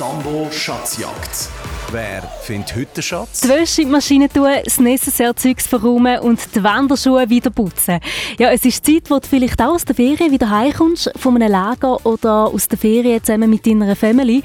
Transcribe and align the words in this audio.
Sambo 0.00 0.50
Schatzjagd. 0.50 1.79
Wer 1.92 2.22
findet 2.42 2.76
heute 2.76 2.94
den 2.94 3.02
Schatz? 3.02 3.40
Die 3.40 3.48
Wäsche 3.48 3.82
in 3.82 3.88
die 3.88 3.92
Maschine 3.92 4.28
tun, 4.28 4.48
das 4.64 4.78
Necessaire-Zeugs 4.78 5.66
verräumen 5.66 6.20
und 6.20 6.38
die 6.54 6.62
Wanderschuhe 6.62 7.28
wieder 7.28 7.50
putzen. 7.50 7.98
Ja, 8.38 8.50
es 8.50 8.64
ist 8.64 8.86
Zeit, 8.86 9.10
wo 9.10 9.18
du 9.18 9.26
vielleicht 9.26 9.60
auch 9.60 9.74
aus 9.74 9.84
der 9.84 9.96
Ferien 9.96 10.30
wieder 10.30 10.50
heimkommst, 10.50 11.10
von 11.16 11.34
einem 11.34 11.50
Lager 11.50 12.04
oder 12.06 12.46
aus 12.46 12.68
der 12.68 12.78
Ferien 12.78 13.22
zusammen 13.24 13.50
mit 13.50 13.66
deiner 13.66 13.96
Family. 13.96 14.42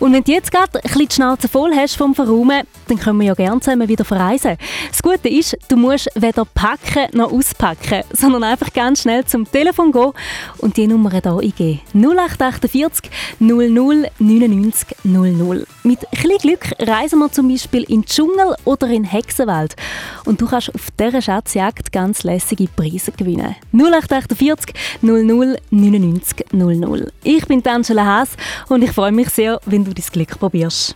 Und 0.00 0.12
wenn 0.12 0.24
du 0.24 0.32
jetzt 0.32 0.50
gerade 0.50 0.78
ein 0.78 0.82
bisschen 0.82 1.08
die 1.08 1.14
Schnauze 1.14 1.48
voll 1.48 1.72
hast 1.76 1.96
vom 1.96 2.14
Verräumen, 2.14 2.62
dann 2.88 2.98
können 2.98 3.20
wir 3.20 3.28
ja 3.28 3.34
gerne 3.34 3.60
zusammen 3.60 3.86
wieder 3.86 4.04
verreisen. 4.04 4.56
Das 4.90 5.02
Gute 5.02 5.28
ist, 5.28 5.56
du 5.68 5.76
musst 5.76 6.10
weder 6.16 6.44
packen 6.44 7.06
noch 7.12 7.30
auspacken, 7.32 8.02
sondern 8.12 8.42
einfach 8.42 8.72
ganz 8.72 9.02
schnell 9.02 9.24
zum 9.26 9.48
Telefon 9.50 9.92
gehen 9.92 10.12
und 10.58 10.76
die 10.76 10.88
Nummer 10.88 11.10
hier 11.10 11.24
eingeben. 11.24 11.80
0848 11.94 13.10
00 13.38 14.10
99 14.18 14.96
00. 15.04 15.66
Mit 15.82 16.00
ein 16.00 16.08
bisschen 16.10 16.38
Glück 16.38 16.79
reisen 16.80 17.18
wir 17.18 17.30
zum 17.30 17.48
Beispiel 17.48 17.82
in 17.84 18.02
den 18.02 18.04
Dschungel 18.06 18.54
oder 18.64 18.86
in 18.86 19.02
den 19.02 19.04
Hexenwald. 19.04 19.76
Und 20.24 20.40
du 20.40 20.46
kannst 20.46 20.74
auf 20.74 20.88
dieser 20.98 21.22
Schatzjagd 21.22 21.92
ganz 21.92 22.22
lässige 22.22 22.68
Preise 22.68 23.12
gewinnen. 23.12 23.56
0848 23.72 24.74
00 25.02 25.58
99 25.70 26.46
00. 26.52 27.12
Ich 27.22 27.46
bin 27.46 27.66
Angela 27.66 28.04
Haas 28.04 28.30
und 28.68 28.82
ich 28.82 28.92
freue 28.92 29.12
mich 29.12 29.30
sehr, 29.30 29.60
wenn 29.66 29.84
du 29.84 29.92
dein 29.92 30.04
Glück 30.12 30.38
probierst. 30.38 30.94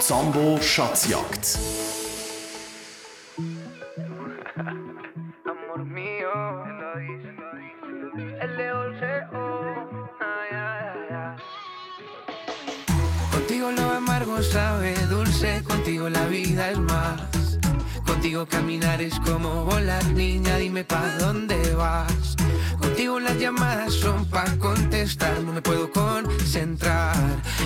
Sambo 0.00 0.58
Schatzjagd. 0.60 1.58
Amargo 14.42 14.52
sabe 14.52 14.94
dulce, 15.08 15.62
contigo 15.64 16.08
la 16.08 16.26
vida 16.26 16.70
es 16.70 16.78
más. 16.78 17.58
Contigo 18.06 18.46
caminar 18.46 19.00
es 19.00 19.18
como 19.20 19.64
volar, 19.64 20.04
niña, 20.06 20.56
dime 20.56 20.84
pa' 20.84 21.16
dónde 21.18 21.74
vas. 21.74 22.36
Contigo 22.78 23.20
las 23.20 23.38
llamadas 23.38 23.92
son 23.92 24.24
pa' 24.26 24.44
contestar, 24.58 25.40
no 25.40 25.52
me 25.52 25.62
puedo 25.62 25.90
concentrar. 25.90 27.16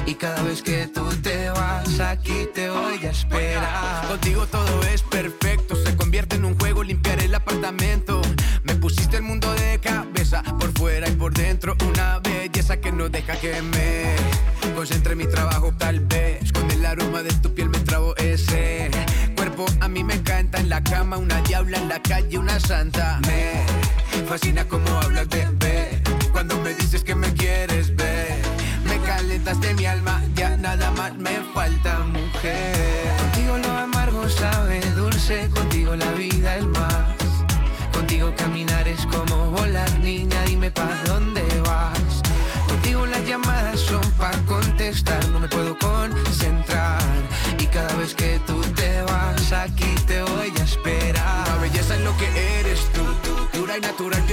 Y 0.07 0.15
cada 0.15 0.43
vez 0.43 0.63
que 0.63 0.87
tú 0.89 1.05
te 1.23 1.51
vas, 1.51 2.01
aquí 2.01 2.49
te 2.55 2.69
voy 2.69 3.05
a 3.05 3.11
esperar. 3.11 4.07
Contigo 4.09 4.47
todo 4.47 4.83
es 4.93 5.03
perfecto, 5.03 5.77
se 5.77 5.97
convierte 5.97 6.37
en 6.37 6.45
un 6.45 6.59
juego 6.59 6.83
limpiar 6.83 7.21
el 7.21 7.35
apartamento. 7.35 8.21
Me 8.65 8.75
pusiste 8.75 9.17
el 9.17 9.23
mundo 9.23 9.53
de 9.55 9.79
cabeza, 9.81 10.43
por 10.59 10.73
fuera 10.73 11.09
y 11.09 11.13
por 11.13 11.33
dentro, 11.33 11.77
una 11.89 12.19
belleza 12.21 12.79
que 12.79 12.93
no 12.93 13.09
deja 13.09 13.37
que 13.37 13.63
me 13.63 14.56
concentre 14.77 15.13
en 15.13 15.19
mi 15.19 15.27
trabajo, 15.27 15.73
tal 15.79 16.01
vez. 16.01 16.53
Con 16.53 16.71
el 16.71 16.85
aroma 16.85 17.23
de 17.23 17.33
tu 17.33 17.53
piel 17.55 17.71
me 17.71 17.79
trabo 17.79 18.15
ese 18.17 18.91
cuerpo. 19.35 19.65
A 19.81 19.89
mí 19.89 20.05
me 20.05 20.15
encanta 20.15 20.59
en 20.59 20.69
la 20.69 20.85
cama, 20.85 21.17
una 21.17 21.41
diabla 21.41 21.79
en 21.79 21.89
la 21.89 22.01
calle, 22.03 22.39
una 22.39 22.61
santa. 22.61 23.19
Me 23.27 24.23
fascina 24.29 24.67
como 24.67 24.87
hablas, 25.01 25.29
bebé. 25.29 25.46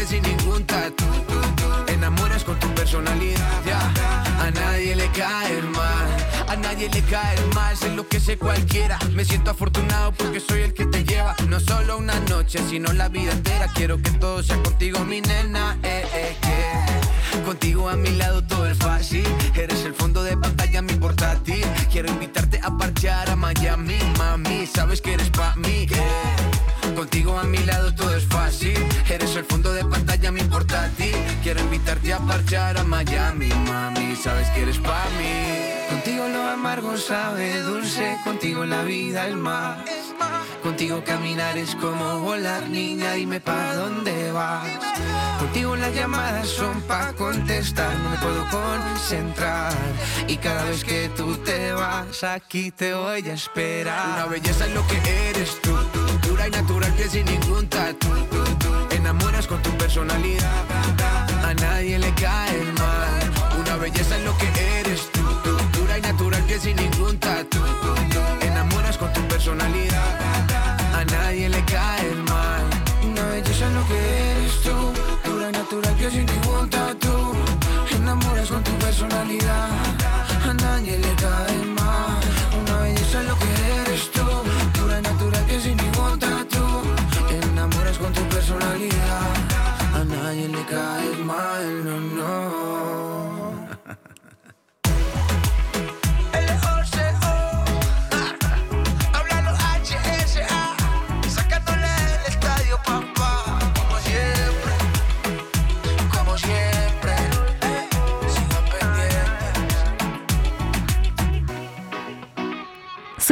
Sin 0.06 0.24
ningún 0.24 0.66
tatu. 0.66 1.06
Enamoras 1.88 2.44
con 2.44 2.59
tu 2.59 2.68
personalidad. 2.74 3.41
A 4.40 4.52
nadie 4.52 4.96
le 4.96 5.08
cae 5.12 5.62
mal, 5.62 6.08
a 6.50 6.56
nadie 6.56 6.90
le 6.90 7.02
cae 7.03 7.38
mal, 7.53 7.75
sé 7.78 7.90
lo 7.96 8.08
que 8.08 8.19
sé 8.19 8.38
cualquiera. 8.38 9.00
Me 9.13 9.24
siento 9.24 9.52
afortunado 9.52 10.12
porque 10.12 10.40
soy 10.40 10.62
el 10.62 10.74
que 10.74 10.86
te 10.86 11.03
lleva, 11.03 11.36
no 11.47 11.59
solo 11.59 11.97
una 11.97 12.19
noche, 12.22 12.59
sino 12.69 12.92
la 12.94 13.08
vida 13.09 13.31
entera. 13.31 13.68
Quiero 13.74 14.02
que 14.02 14.12
todo 14.12 14.44
sea 14.44 14.62
contigo, 14.62 15.00
mi 15.06 15.22
nena, 15.22 15.78
eh, 15.84 16.06
eh, 16.13 16.36
Contigo 17.46 17.90
a 17.90 17.96
mi 17.96 18.09
lado 18.09 18.44
todo 18.44 18.68
es 18.68 18.78
fácil. 18.78 19.25
Eres 19.56 19.84
el 19.86 19.94
fondo 19.94 20.24
de 20.24 20.38
pantalla, 20.38 20.81
mi 20.81 20.94
portátil. 20.94 21.66
Quiero 21.92 22.09
invitarte 22.09 22.59
a 22.63 22.78
parchear 22.78 23.30
a 23.30 23.36
Miami, 23.36 24.00
mami. 24.18 24.66
Sabes 24.68 25.02
que 25.02 25.13
eres 25.13 25.30
pa' 25.30 25.56
mí. 25.56 25.88
yeah. 25.88 26.43
Contigo 26.96 27.38
a 27.38 27.44
mi 27.44 27.58
lado 27.59 27.94
todo 27.94 28.16
es 28.16 28.26
fácil. 28.26 28.78
Eres 29.09 29.36
el 29.36 29.46
fondo 29.46 29.74
de 29.74 29.84
pantalla, 29.86 30.31
mi 30.31 30.42
portátil. 30.44 31.16
Quiero 31.42 31.59
invitarte 31.62 32.14
a 32.14 32.20
parchear 32.20 32.78
a 32.78 32.84
Miami, 32.84 33.50
mami. 33.68 34.16
Sabes 34.16 34.48
que 34.52 34.62
eres 34.62 34.78
pa' 34.80 35.06
mí. 35.18 35.90
Contigo 35.90 36.28
lo 36.28 36.44
amargo 36.48 36.98
sabe 36.98 37.62
dulce. 37.62 38.18
Contigo 38.24 38.66
la 38.66 38.84
vida 38.84 39.28
es 39.28 39.36
más. 39.36 39.78
Contigo 40.64 41.04
caminar 41.04 41.58
es 41.58 41.76
como 41.76 42.20
volar, 42.20 42.70
niña, 42.70 43.12
dime 43.14 43.42
pa' 43.42 43.75
dónde 43.75 44.31
vas. 44.31 44.66
Contigo 45.38 45.75
las 45.75 45.94
llamadas 45.94 46.48
son 46.48 46.81
pa' 46.84 47.12
contestar, 47.14 47.94
no 47.98 48.12
me 48.12 48.18
puedo 48.18 48.48
concentrar. 48.50 49.74
Y 50.30 50.38
cada 50.38 50.64
vez 50.64 50.86
que 50.86 51.10
tú 51.18 51.36
te 51.38 51.74
vas, 51.74 52.24
aquí 52.24 52.72
te 52.72 52.94
voy 52.94 53.28
a 53.28 53.34
esperar. 53.34 54.14
Una 54.14 54.25
belleza 54.28 54.66
es 54.66 54.74
lo 54.74 54.88
que 54.88 55.30
eres 55.30 55.60
tú, 55.62 55.75
dura 56.25 56.48
y 56.48 56.52
natural 56.52 56.82
que 56.91 57.09
sin 57.09 57.25
ningún 57.25 57.67
tatu. 57.67 58.07
Enamoras 58.91 59.47
con 59.47 59.61
tu 59.61 59.69
personalidad, 59.77 60.66
a 61.44 61.53
nadie 61.53 61.99
le 61.99 62.13
cae 62.16 62.63
mal. 62.79 63.59
Una 63.59 63.75
belleza 63.77 64.17
es 64.17 64.23
lo 64.23 64.38
que 64.38 64.47
eres 64.79 65.09
tú, 65.11 65.21
dura 65.77 65.97
y 65.97 66.01
natural 66.01 66.45
que 66.45 66.59
sin 66.59 66.75
ningún 66.75 67.17
tatu. 67.19 67.59
Enamoras 68.41 68.97
con 68.97 69.11
tu 69.13 69.21
personalidad, 69.27 70.19
a 70.94 71.05
nadie 71.05 71.49
le 71.49 71.63
cae 71.66 72.16
mal. 72.29 72.63
Una 73.03 73.23
belleza 73.29 73.67
es 73.67 73.73
lo 73.73 73.88
que 73.88 73.97
eres 74.31 74.61
tú, 74.61 75.29
dura 75.29 75.50
y 75.50 75.51
natural 75.51 75.95
que 75.95 76.11
sin 76.11 76.25
ningún 76.25 76.69
tatu. 76.69 77.33
Enamoras 77.91 78.50
con 78.50 78.63
tu 78.63 78.71
personalidad, 78.79 79.69
a 80.50 80.53
nadie 80.53 80.97
le 80.97 81.13
cae 81.15 81.57
mal. 81.57 81.62
I. 90.75 91.22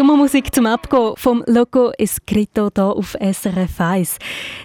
Sommermusik 0.02 0.52
zum 0.52 0.66
Abgehen 0.66 1.14
vom 1.16 1.44
Loco 1.46 1.92
Escrito 1.96 2.72
hier 2.74 2.86
auf 2.86 3.16
SRF 3.22 3.80
1. 3.80 4.18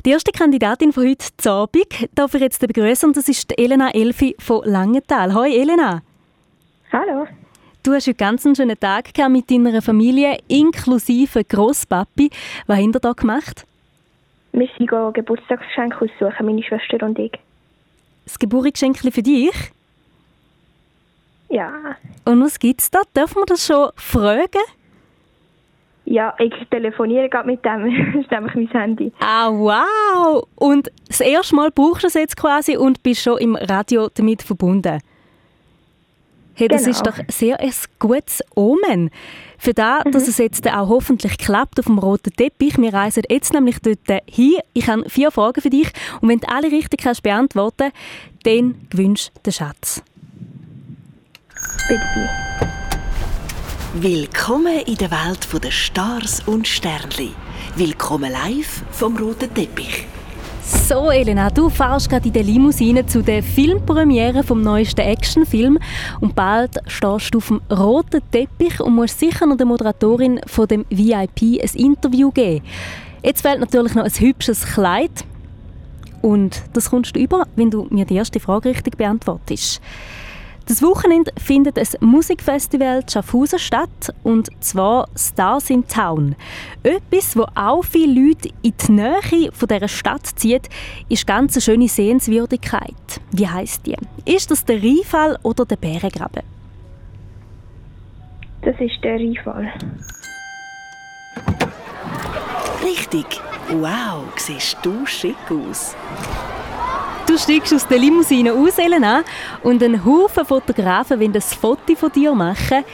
Die 0.07 0.11
erste 0.13 0.33
Kandidatin 0.33 0.95
von 0.95 1.07
heute 1.07 1.51
Abend 1.51 2.09
darf 2.15 2.33
ich 2.33 2.41
jetzt 2.41 2.67
begrüßen 2.67 3.07
und 3.07 3.19
das 3.19 3.29
ist 3.29 3.53
Elena 3.61 3.91
Elfi 3.91 4.35
von 4.39 4.65
Langenthal. 4.65 5.35
Hoi 5.35 5.55
Elena. 5.55 6.01
Hallo. 6.91 7.27
Du 7.83 7.93
hast 7.93 8.07
heute 8.07 8.17
ganz 8.17 8.47
einen 8.47 8.57
schönen 8.57 8.81
Tag 8.81 9.13
gehabt 9.13 9.31
mit 9.31 9.51
deiner 9.51 9.83
Familie, 9.83 10.39
inklusive 10.49 11.45
Grosspapi. 11.45 12.31
Was 12.67 12.79
habt 12.79 12.95
ihr 12.95 13.01
da 13.01 13.13
gemacht? 13.13 13.67
Wir 14.53 14.71
sind 14.79 14.89
Geburtstagsgeschenke 14.89 15.97
aussuchen, 15.97 16.47
meine 16.47 16.63
Schwester 16.63 17.05
und 17.05 17.19
ich. 17.19 17.33
Das 18.25 18.39
Geburtstagsgeschenk 18.39 19.13
für 19.13 19.23
dich? 19.23 19.53
Ja. 21.51 21.95
Und 22.25 22.43
was 22.43 22.59
gibt's 22.59 22.91
da? 22.91 23.03
Dürfen 23.15 23.43
wir 23.43 23.47
das 23.47 23.67
schon 23.67 23.91
fragen? 23.97 24.65
Ja, 26.09 26.35
ich 26.39 26.55
telefoniere 26.71 27.29
gerade 27.29 27.49
mit 27.49 27.65
dem. 27.65 27.85
das 28.15 28.23
ist 28.25 28.31
nämlich 28.31 28.55
mein 28.55 28.69
Handy. 28.69 29.13
Ah, 29.21 29.51
wow! 29.51 30.47
Und 30.55 30.91
das 31.09 31.21
erste 31.21 31.57
Mal 31.57 31.71
brauchst 31.73 32.05
du 32.05 32.07
es 32.07 32.15
jetzt 32.15 32.37
quasi 32.37 32.77
und 32.77 33.03
bist 33.03 33.23
schon 33.23 33.39
im 33.39 33.57
Radio 33.57 34.09
damit 34.15 34.43
verbunden. 34.43 35.01
Hey, 36.55 36.69
das 36.69 36.85
Genau. 36.85 36.91
ist 36.97 37.07
doch 37.07 37.19
sehr 37.29 37.61
ein 37.61 37.73
gutes 37.99 38.43
Omen. 38.55 39.11
Für 39.59 39.75
das, 39.75 40.05
dass 40.11 40.29
es 40.29 40.39
jetzt 40.39 40.67
auch 40.73 40.89
hoffentlich 40.89 41.39
klappt 41.39 41.79
auf 41.81 41.87
dem 41.87 41.99
roten 41.99 42.33
Teppich. 42.33 42.79
Wir 42.79 42.95
reisen 42.95 43.25
jetzt 43.29 43.53
nämlich 43.53 43.79
dort 43.81 44.23
hin. 44.31 44.55
Ich 44.75 44.89
habe 44.89 45.09
vier 45.09 45.31
Fragen 45.31 45.61
für 45.61 45.71
dich. 45.71 45.91
Und 46.21 46.29
wenn 46.29 46.39
du 46.41 46.49
alle 46.49 46.71
richtig 46.71 47.03
kannst 47.03 47.23
beantworten 47.23 47.91
dann 48.45 48.77
gewünscht 48.91 49.33
den 49.45 49.53
Schatz. 49.53 50.03
Dabei. 51.89 52.86
Willkommen 54.03 54.81
in 54.87 54.97
der 54.97 55.11
Welt 55.11 55.49
der 55.65 55.71
Stars 55.71 56.43
und 56.45 56.69
Sternli. 56.69 57.31
Willkommen 57.77 58.31
live 58.31 58.83
vom 58.91 59.17
roten 59.17 59.53
Teppich. 59.55 60.07
So, 60.63 61.11
Elena, 61.11 61.49
du 61.49 61.71
fährst 61.71 62.11
gerade 62.11 62.27
in 62.27 62.35
der 62.35 62.43
Limousine 62.43 63.07
zu 63.07 63.23
der 63.23 63.43
Filmpremiere 63.43 64.43
vom 64.43 64.61
neuesten 64.61 65.01
Actionfilm 65.01 65.79
und 66.21 66.35
bald 66.35 66.79
stehst 66.87 67.33
du 67.33 67.39
auf 67.39 67.47
dem 67.47 67.63
roten 67.75 68.21
Teppich 68.31 68.81
und 68.81 68.95
musst 68.95 69.19
sicher 69.19 69.47
noch 69.47 69.57
der 69.57 69.65
Moderatorin 69.65 70.41
von 70.47 70.69
dem 70.69 70.85
VIP 70.91 71.63
ein 71.63 71.81
Interview 71.81 72.31
geben. 72.31 72.67
Jetzt 73.23 73.41
fehlt 73.41 73.61
natürlich 73.61 73.95
noch 73.95 74.05
ein 74.05 74.13
hübsches 74.13 74.67
Kleid 74.67 75.25
und 76.21 76.65
das 76.75 76.91
kommst 76.91 77.17
du 77.17 77.21
über, 77.21 77.47
wenn 77.57 77.71
du 77.71 77.87
mir 77.89 78.05
die 78.05 78.17
erste 78.17 78.41
Frage 78.41 78.69
richtig 78.69 78.99
beantwortest. 78.99 79.81
Das 80.69 80.83
Wochenende 80.83 81.31
findet 81.39 81.79
ein 81.79 81.87
Musikfestival 82.01 83.01
in 83.03 83.09
Schaffhausen 83.09 83.61
statt, 83.61 84.13
und 84.25 84.49
zwar 84.59 85.09
Stars 85.17 85.71
in 85.71 85.87
Town. 85.87 86.35
Etwas, 86.83 87.37
wo 87.37 87.47
auch 87.55 87.85
viele 87.85 88.21
Leute 88.21 88.49
in 88.63 88.75
die 88.77 88.93
Nähe 88.93 89.53
von 89.53 89.69
dieser 89.69 89.87
Stadt 89.87 90.27
zieht, 90.27 90.69
ist 91.09 91.25
ganz 91.25 91.55
eine 91.55 91.63
schöne 91.63 91.89
Sehenswürdigkeit. 91.89 93.21
Wie 93.31 93.47
heißt 93.47 93.87
die? 93.87 93.97
Ist 94.25 94.51
das 94.51 94.65
der 94.65 94.83
Rheinfall 94.83 95.39
oder 95.45 95.65
der 95.65 95.77
Bärengraben? 95.77 96.43
Das 98.63 98.75
ist 98.81 98.99
der 99.05 99.21
Rheinfall. 99.21 99.73
Richtig. 102.83 103.41
Wow, 103.69 104.25
siehst 104.37 104.79
du 104.83 105.07
schick 105.07 105.37
aus. 105.49 105.95
Du 107.27 107.37
steigst 107.37 107.75
aus 107.75 107.89
der 107.89 107.99
Limousine 107.99 108.53
aus, 108.53 108.79
Elena, 108.79 109.25
und 109.65 109.83
ein 109.83 110.05
Haufen 110.05 110.47
Fotografen 110.47 111.19
wollen 111.19 111.35
ein 111.35 111.41
Foto 111.41 111.97
von 111.97 112.13
dir 112.13 112.33
machen. 112.33 112.85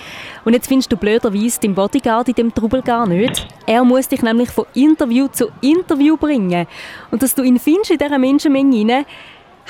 Und 0.47 0.55
jetzt 0.55 0.69
findest 0.69 0.91
du 0.91 0.97
blöderweise 0.97 1.61
den 1.61 1.75
Bodyguard 1.75 2.29
in 2.29 2.35
dem 2.35 2.55
Trubel 2.55 2.81
gar 2.81 3.07
nicht. 3.07 3.47
Er 3.67 3.85
muss 3.85 4.09
dich 4.09 4.23
nämlich 4.23 4.51
von 4.51 4.65
Interview 4.73 5.29
zu 5.29 5.49
Interview 5.61 6.17
bringen. 6.17 6.67
Und 7.11 7.23
dass 7.23 7.35
du 7.35 7.43
ihn 7.43 7.59
findest 7.59 7.91
in 7.91 7.99
dieser 7.99 8.19
Menschenmenge 8.19 8.75
hinein, 8.75 9.05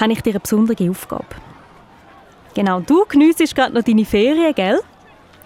habe 0.01 0.13
ich 0.13 0.23
dir 0.23 0.31
eine 0.31 0.41
besondere 0.41 0.89
Aufgabe. 0.89 1.27
Genau, 2.55 2.79
du 2.81 3.05
geniessest 3.07 3.57
gerade 3.57 3.75
noch 3.75 3.83
deine 3.83 4.05
Ferien, 4.05 4.55
gell, 4.55 4.81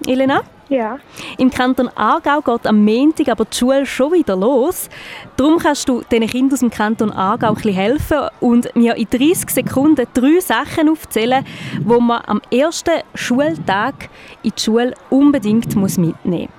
Elena? 0.07 0.43
Ja. 0.69 0.99
Im 1.39 1.51
Kanton 1.51 1.89
Aargau 1.95 2.41
geht 2.41 2.67
am 2.67 2.85
Montag 2.85 3.29
aber 3.29 3.45
die 3.45 3.57
Schule 3.57 3.87
schon 3.87 4.13
wieder 4.13 4.35
los. 4.35 4.89
Darum 5.37 5.59
kannst 5.59 5.89
du 5.89 6.03
diesen 6.11 6.27
Kindern 6.27 6.55
aus 6.55 6.61
dem 6.61 6.71
Kanton 6.71 7.13
Aargau 7.13 7.49
ein 7.49 7.55
bisschen 7.55 7.75
helfen 7.75 8.29
und 8.41 8.75
mir 8.75 8.97
in 8.97 9.09
30 9.09 9.49
Sekunden 9.49 10.07
drei 10.13 10.41
Sachen 10.41 10.89
aufzählen, 10.89 11.45
die 11.79 12.01
man 12.01 12.23
am 12.27 12.43
ersten 12.51 13.03
Schultag 13.15 14.09
in 14.43 14.53
die 14.57 14.61
Schule 14.61 14.95
unbedingt 15.09 15.77
muss 15.77 15.99
mitnehmen 15.99 16.49
muss. 16.49 16.57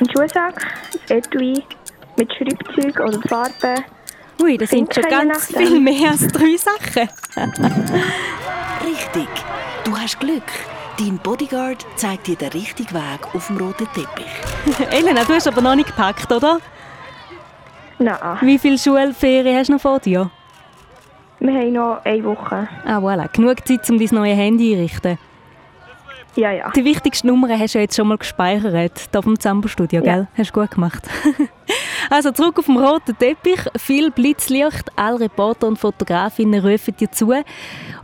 Ein 0.00 0.10
Schulsack, 0.10 0.66
ein 1.08 1.18
Etui 1.18 1.62
mit 2.16 2.32
Schreibzeug 2.34 3.00
oder 3.00 3.20
Farben. 3.28 3.84
Ui, 4.42 4.58
das 4.58 4.70
sind 4.70 4.92
schon 4.92 5.04
ganz 5.04 5.46
viel 5.46 5.78
mehr 5.78 6.10
als 6.10 6.26
drei 6.26 6.56
Sachen. 6.56 7.08
Richtig. 8.84 9.28
Du 9.84 9.96
hast 9.96 10.18
Glück. 10.18 10.42
Dein 10.98 11.18
Bodyguard 11.18 11.84
zeigt 11.96 12.28
dir 12.28 12.36
den 12.36 12.50
richtigen 12.50 12.94
Weg 12.94 13.34
auf 13.34 13.48
dem 13.48 13.56
roten 13.56 13.86
Teppich. 13.94 14.86
Elena, 14.90 15.24
du 15.24 15.32
hast 15.32 15.48
aber 15.48 15.60
noch 15.60 15.74
nicht 15.74 15.88
gepackt, 15.88 16.30
oder? 16.30 16.60
Nein. 17.98 18.16
Wie 18.42 18.58
viele 18.58 18.78
Schulferien 18.78 19.58
hast 19.58 19.68
du 19.68 19.72
noch 19.72 19.80
vor 19.80 19.98
dir? 19.98 20.30
Wir 21.40 21.52
haben 21.52 21.72
noch 21.72 22.04
eine 22.04 22.24
Woche. 22.24 22.68
Ah, 22.84 22.98
voilà. 22.98 23.28
Genug 23.32 23.66
Zeit, 23.66 23.88
um 23.90 23.98
dein 23.98 24.08
neues 24.12 24.36
Handy 24.36 24.72
einzurichten. 24.72 25.18
Ja, 26.36 26.50
ja. 26.52 26.70
Die 26.70 26.84
wichtigsten 26.84 27.28
Nummern 27.28 27.58
hast 27.58 27.74
du 27.74 27.80
jetzt 27.80 27.96
schon 27.96 28.08
mal 28.08 28.18
gespeichert, 28.18 29.08
hier 29.10 29.22
vom 29.22 29.38
Zambo-Studio, 29.38 30.02
ja. 30.02 30.14
gell? 30.14 30.28
Hast 30.36 30.54
du 30.54 30.60
gut 30.60 30.70
gemacht. 30.70 31.08
also 32.10 32.30
zurück 32.30 32.58
auf 32.58 32.66
dem 32.66 32.76
roten 32.76 33.16
Teppich, 33.18 33.60
viel 33.76 34.10
Blitzlicht, 34.10 34.90
alle 34.96 35.20
Reporter 35.20 35.66
und 35.66 35.78
Fotografinnen 35.78 36.64
rufen 36.64 36.96
dir 36.96 37.10
zu. 37.10 37.32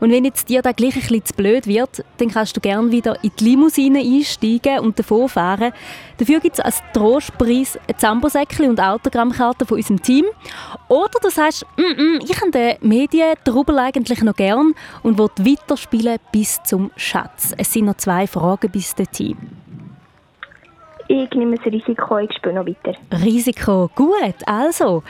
Und 0.00 0.10
wenn 0.10 0.24
jetzt 0.24 0.48
dir 0.48 0.62
da 0.62 0.72
gleich 0.72 0.94
ein 0.94 1.00
bisschen 1.02 1.24
zu 1.24 1.34
blöd 1.34 1.66
wird, 1.66 2.04
dann 2.18 2.28
kannst 2.28 2.56
du 2.56 2.60
gerne 2.60 2.90
wieder 2.90 3.22
in 3.22 3.30
die 3.38 3.44
Limousine 3.44 4.00
einsteigen 4.00 4.80
und 4.80 4.98
davonfahren. 4.98 5.72
Dafür 6.18 6.40
gibt 6.40 6.58
es 6.58 6.64
als 6.64 6.82
Trostpreis 6.92 7.78
ein 7.88 7.98
Zambosäckchen 7.98 8.68
und 8.68 8.80
Autogrammkarten 8.80 9.66
von 9.66 9.76
unserem 9.76 10.02
Team. 10.02 10.26
Oder 10.88 11.18
du 11.22 11.30
sagst, 11.30 11.66
mm 11.76 11.80
-mm, 11.80 12.24
ich 12.30 12.40
habe 12.40 12.50
den 12.50 12.76
Medientrubel 12.80 13.78
eigentlich 13.78 14.22
noch 14.22 14.36
gern 14.36 14.74
und 15.02 15.18
will 15.18 15.28
weiterspielen 15.38 16.18
bis 16.32 16.62
zum 16.64 16.90
Schatz. 16.96 17.52
Es 17.56 17.72
sind 17.72 17.86
noch 17.86 17.96
zwei 17.96 18.26
Fragen 18.26 18.70
bis 18.70 18.94
dorthin. 18.94 19.59
Ich 21.12 21.30
nehme 21.32 21.56
das 21.56 21.66
Risiko, 21.66 22.18
ich 22.18 22.32
spiele 22.34 22.54
noch 22.54 22.66
weiter. 22.66 22.96
Risiko, 23.24 23.90
gut. 23.96 24.36
Also, 24.46 25.02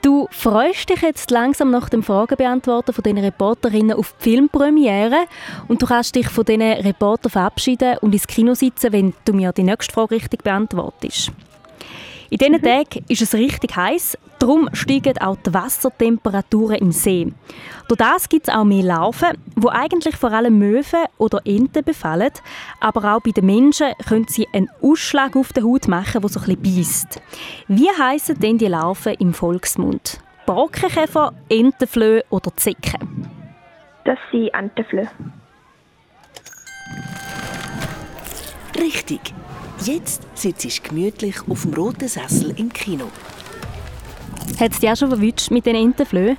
du 0.00 0.28
freust 0.30 0.88
dich 0.88 1.02
jetzt 1.02 1.32
langsam 1.32 1.72
nach 1.72 1.88
dem 1.88 2.04
Fragenbeantworten 2.04 2.94
von 2.94 3.02
den 3.02 3.18
Reporterinnen 3.18 3.96
auf 3.96 4.14
die 4.20 4.30
Filmpremiere 4.30 5.24
und 5.66 5.82
du 5.82 5.86
kannst 5.86 6.14
dich 6.14 6.28
von 6.28 6.44
diesen 6.44 6.62
Reportern 6.62 7.32
verabschieden 7.32 7.98
und 8.02 8.12
ins 8.12 8.28
Kino 8.28 8.54
sitzen, 8.54 8.92
wenn 8.92 9.14
du 9.24 9.32
mir 9.32 9.52
die 9.52 9.64
nächste 9.64 9.92
Frage 9.92 10.14
richtig 10.14 10.44
beantwortest. 10.44 11.32
In 12.30 12.38
diesen 12.38 12.54
mhm. 12.54 12.62
Tagen 12.62 13.04
ist 13.08 13.22
es 13.22 13.34
richtig 13.34 13.76
heiß, 13.76 14.18
darum 14.38 14.68
steigen 14.72 15.18
auch 15.18 15.36
die 15.36 15.54
Wassertemperaturen 15.54 16.76
im 16.76 16.92
See. 16.92 17.32
Durch 17.88 17.98
das 17.98 18.28
gibt 18.28 18.48
es 18.48 18.54
auch 18.54 18.64
mehr 18.64 18.82
Larven, 18.82 19.38
wo 19.54 19.68
eigentlich 19.68 20.16
vor 20.16 20.32
allem 20.32 20.58
Möwen 20.58 21.04
oder 21.18 21.40
Enten 21.44 21.84
befallen, 21.84 22.32
aber 22.80 23.14
auch 23.14 23.20
bei 23.20 23.30
den 23.30 23.46
Menschen 23.46 23.92
können 24.08 24.26
sie 24.28 24.48
einen 24.52 24.70
Ausschlag 24.82 25.36
auf 25.36 25.52
der 25.52 25.62
Haut 25.62 25.88
machen, 25.88 26.20
der 26.20 26.30
so 26.30 26.40
ein 26.40 26.56
bisschen 26.56 26.76
beißt. 26.76 27.20
Wie 27.68 27.88
heißen 27.88 28.38
denn 28.40 28.58
die 28.58 28.66
Larven 28.66 29.14
im 29.14 29.32
Volksmund? 29.32 30.20
Brockenkäfer, 30.46 31.32
Entenflöhe 31.48 32.24
oder 32.30 32.54
Zecken? 32.56 33.28
Das 34.04 34.18
sind 34.30 34.54
Entenflöhe. 34.54 35.10
Richtig. 38.78 39.34
Jetzt 39.84 40.22
sitzt 40.34 40.64
du 40.64 40.88
gemütlich 40.88 41.36
auf 41.48 41.62
dem 41.62 41.74
roten 41.74 42.08
Sessel 42.08 42.54
im 42.56 42.72
Kino. 42.72 43.06
Hat 44.58 44.72
es 44.72 44.80
dich 44.80 44.90
auch 44.90 44.96
schon 44.96 45.08
verwünscht 45.08 45.50
mit 45.50 45.66
den 45.66 45.76
Entenflöhen? 45.76 46.36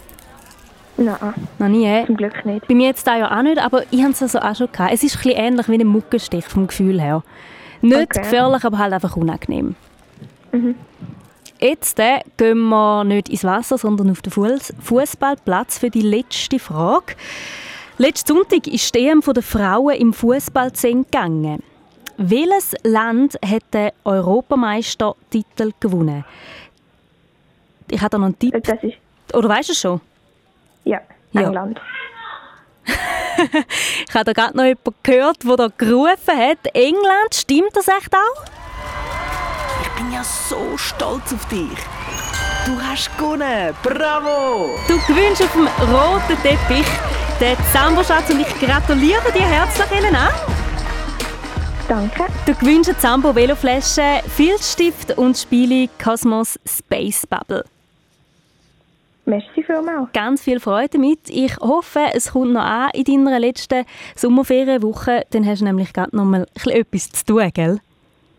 Nein. 0.98 1.34
Noch 1.60 1.68
nie? 1.68 2.06
Zum 2.06 2.18
Glück 2.18 2.46
nicht. 2.46 2.68
Bei 2.68 2.74
mir 2.74 2.88
jetzt 2.88 3.06
ja 3.06 3.38
auch 3.38 3.44
nicht, 3.44 3.60
aber 3.60 3.84
ich 3.92 4.02
habe 4.02 4.12
es 4.12 4.22
also 4.22 4.40
auch 4.40 4.56
schon 4.56 4.72
gehabt. 4.72 4.92
Es 4.94 5.04
ist 5.04 5.24
ein 5.24 5.32
ähnlich 5.32 5.70
wie 5.70 5.76
ein 5.76 5.88
Muckenstich 5.88 6.46
vom 6.46 6.68
Gefühl 6.68 7.00
her. 7.00 7.24
Nicht 7.82 7.96
okay. 7.96 8.22
gefährlich, 8.22 8.64
aber 8.64 8.80
halt 8.80 8.94
einfach 8.94 9.16
unangenehm. 9.16 9.76
Mhm. 10.52 10.76
Jetzt 11.60 12.00
äh, 12.00 12.22
gehen 12.38 12.70
wir 12.70 13.04
nicht 13.04 13.30
ins 13.30 13.44
Wasser, 13.44 13.78
sondern 13.78 14.12
auf 14.12 14.22
den 14.22 14.32
Fußballplatz 14.32 15.78
für 15.78 15.90
die 15.90 16.02
letzte 16.02 16.60
Frage. 16.60 17.16
Letzten 17.98 18.36
Sonntag 18.36 18.68
ist 18.68 18.94
die 18.94 19.08
EM 19.08 19.22
der 19.22 19.44
Frauen 19.44 19.96
im 19.96 20.14
Fußball 20.14 20.72
gegangen. 20.72 21.64
Welches 22.18 22.76
Land 22.84 23.38
hat 23.46 23.64
den 23.74 23.92
Europameistertitel 24.04 25.72
gewonnen? 25.80 26.26
Ich 27.90 28.02
habe 28.02 28.10
da 28.10 28.18
noch 28.18 28.26
einen 28.26 28.40
Tipp. 28.40 28.56
Das 28.64 28.84
ist 28.84 28.98
Oder 29.34 29.50
weißt 29.50 29.70
du 29.70 29.74
es 29.74 29.80
schon? 29.80 30.02
Ja, 30.84 31.00
England. 31.34 31.80
Ja. 32.88 32.94
ich 34.08 34.16
habe 34.16 34.26
da 34.26 34.34
gerade 34.34 34.58
noch 34.58 34.64
jemanden 34.64 34.96
gehört, 35.04 35.44
der 35.44 35.56
da 35.58 35.68
gerufen 35.78 36.38
hat. 36.38 36.58
England, 36.74 37.36
stimmt 37.36 37.76
das 37.76 37.88
echt 37.88 38.14
auch? 38.16 38.44
Ich 39.84 39.90
bin 39.90 40.12
ja 40.12 40.24
so 40.24 40.76
stolz 40.76 41.32
auf 41.34 41.46
dich. 41.50 41.78
Du 42.66 42.82
hast 42.82 43.16
gewonnen. 43.16 43.76
Bravo! 43.84 44.72
Du 44.88 45.00
gewinnst 45.06 45.44
auf 45.44 45.52
dem 45.52 45.68
roten 45.68 46.42
Teppich 46.42 46.88
den 47.40 47.56
Zambo-Schatz 47.72 48.32
und 48.32 48.42
ich 48.42 48.60
gratuliere 48.60 49.32
dir 49.32 49.46
herzlich, 49.46 49.92
Elena. 49.92 50.32
Danke. 51.88 52.26
Du 52.46 52.54
gewinnst 52.54 52.90
eine 52.90 53.00
Zambo 53.00 53.34
Veloflasche, 53.34 54.22
Filzstift 54.28 55.18
und 55.18 55.38
Spiele 55.38 55.88
Cosmos 56.04 56.60
Space 56.66 57.26
Bubble. 57.26 57.64
Merci 59.26 59.64
vielmals. 59.64 60.12
Ganz 60.12 60.42
viel 60.42 60.60
Freude 60.60 60.90
damit. 60.94 61.30
Ich 61.30 61.56
hoffe, 61.58 62.00
es 62.14 62.32
kommt 62.34 62.54
noch 62.54 62.64
an 62.64 62.90
in 62.94 63.26
deiner 63.26 63.40
letzten 63.40 63.86
Sommerferienwoche. 64.16 65.26
Dann 65.30 65.46
hast 65.46 65.62
du 65.62 65.66
nämlich 65.66 65.94
gerade 65.94 66.16
noch 66.16 66.26
mal 66.26 66.46
etwas 66.66 67.10
zu 67.10 67.26
tun, 67.26 67.50
gell? 67.54 67.80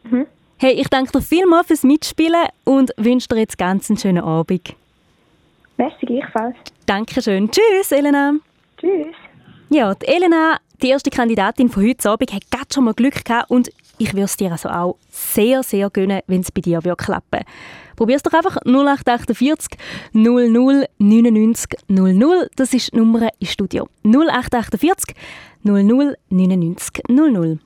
Mhm. 0.04 0.26
Hey, 0.58 0.72
ich 0.72 0.88
danke 0.88 1.12
dir 1.12 1.22
vielmals 1.22 1.68
fürs 1.68 1.84
Mitspielen 1.84 2.48
und 2.64 2.92
wünsche 2.98 3.28
dir 3.28 3.38
jetzt 3.38 3.56
ganz 3.56 3.88
einen 3.88 3.98
schönen 3.98 4.24
Abend. 4.24 4.74
Merci 5.78 6.04
gleichfalls. 6.04 6.56
Dankeschön. 6.84 7.50
Tschüss, 7.50 7.92
Elena. 7.92 8.34
Tschüss. 8.78 9.14
Ja, 9.70 9.94
die 9.94 10.06
Elena 10.06 10.58
die 10.82 10.88
erste 10.88 11.10
Kandidatin 11.10 11.68
von 11.68 11.84
heute 11.84 12.10
Abend 12.10 12.32
hat 12.32 12.50
gerade 12.50 12.66
schon 12.72 12.84
mal 12.84 12.94
Glück 12.94 13.24
gehabt 13.24 13.50
und 13.50 13.70
ich 13.98 14.12
würde 14.12 14.24
es 14.24 14.36
dir 14.36 14.52
also 14.52 14.68
auch 14.68 14.96
sehr, 15.10 15.62
sehr 15.62 15.90
gönnen, 15.90 16.20
wenn 16.26 16.40
es 16.40 16.52
bei 16.52 16.60
dir 16.60 16.80
klappen 16.80 17.44
Probier 17.96 18.14
es 18.14 18.22
doch 18.22 18.32
einfach 18.32 18.58
0848 18.64 19.76
00 20.12 20.86
99 20.98 21.80
00. 21.88 22.48
Das 22.54 22.72
ist 22.72 22.92
die 22.92 22.96
Nummer 22.96 23.28
im 23.40 23.46
Studio. 23.48 23.88
0848 24.04 25.16
00 25.64 26.16
99 26.30 27.02
00. 27.08 27.58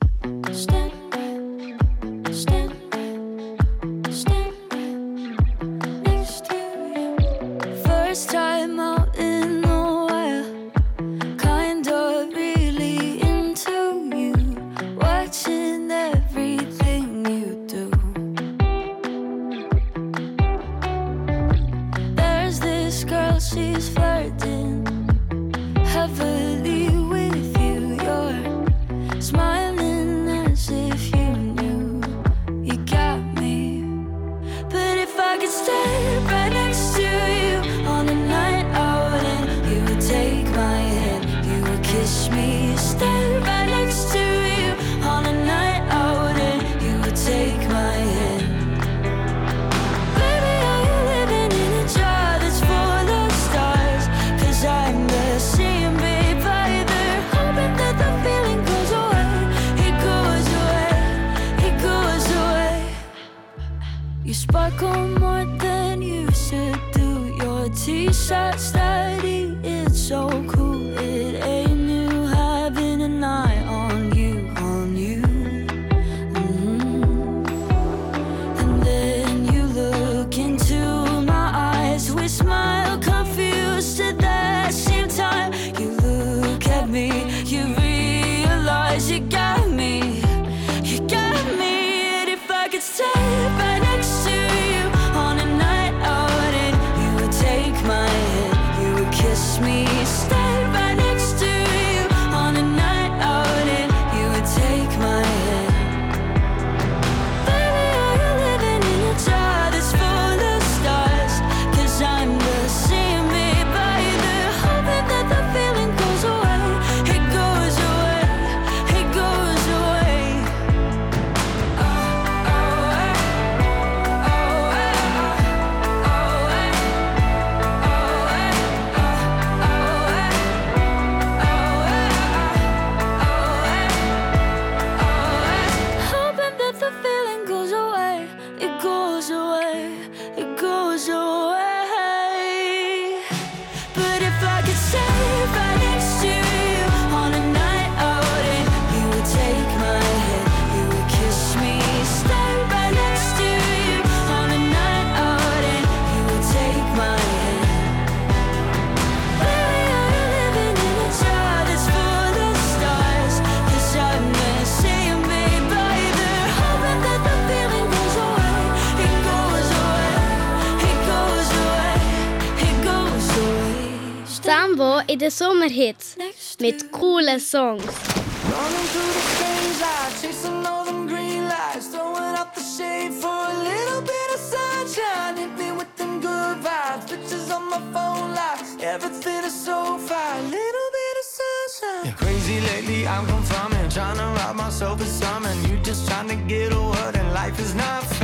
Bit 190.91 191.17
of 191.21 191.27
sunshine. 191.39 192.05
Yeah, 192.07 192.13
crazy 192.13 192.61
lately, 192.61 193.07
I'm 193.07 193.27
confirming, 193.27 193.89
trying 193.89 194.17
to 194.17 194.25
rob 194.25 194.57
myself 194.57 195.01
of 195.01 195.07
something. 195.07 195.71
You 195.71 195.79
just 195.79 196.09
trying 196.09 196.29
to 196.29 196.37
get 196.37 196.73
a 196.73 196.81
word, 196.81 197.15
and 197.17 197.33
life 197.33 197.59
is 197.61 197.75
not 197.75 198.03
fair. 198.05 198.22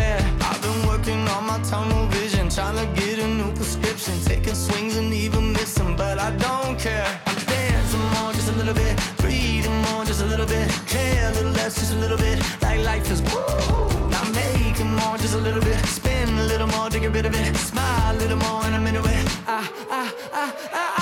Even 5.77 5.97
but 5.97 6.19
I 6.19 6.31
don't 6.37 6.79
care. 6.79 7.07
I'm 7.27 7.37
dancing 7.45 8.01
more, 8.15 8.33
just 8.33 8.49
a 8.49 8.53
little 8.53 8.75
bit, 8.75 8.99
breathing 9.19 9.77
more, 9.83 10.05
just 10.05 10.23
a 10.23 10.27
little 10.27 10.47
bit, 10.47 10.69
care 10.87 11.31
a 11.31 11.35
little 11.35 11.53
less, 11.53 11.75
just 11.75 11.93
a 11.93 11.97
little 11.97 12.17
bit, 12.17 12.39
like 12.63 12.81
life 12.81 13.11
is 13.11 13.21
woo. 13.23 14.09
Not 14.09 14.27
making 14.35 14.91
more, 14.95 15.17
just 15.19 15.35
a 15.35 15.39
little 15.39 15.63
bit, 15.63 15.85
spin 15.87 16.29
a 16.39 16.45
little 16.45 16.69
more 16.69 16.89
to 16.91 16.99
get 17.01 17.13
rid 17.13 17.27
of 17.27 17.35
it, 17.35 17.57
smile 17.57 18.15
a 18.15 18.19
little 18.19 18.39
more, 18.39 18.65
and 18.65 18.75
I'm 18.75 18.87
into 18.87 19.01
it. 19.01 19.27
I, 19.47 19.69
I, 19.91 20.13
I, 20.33 20.53
I, 20.73 20.98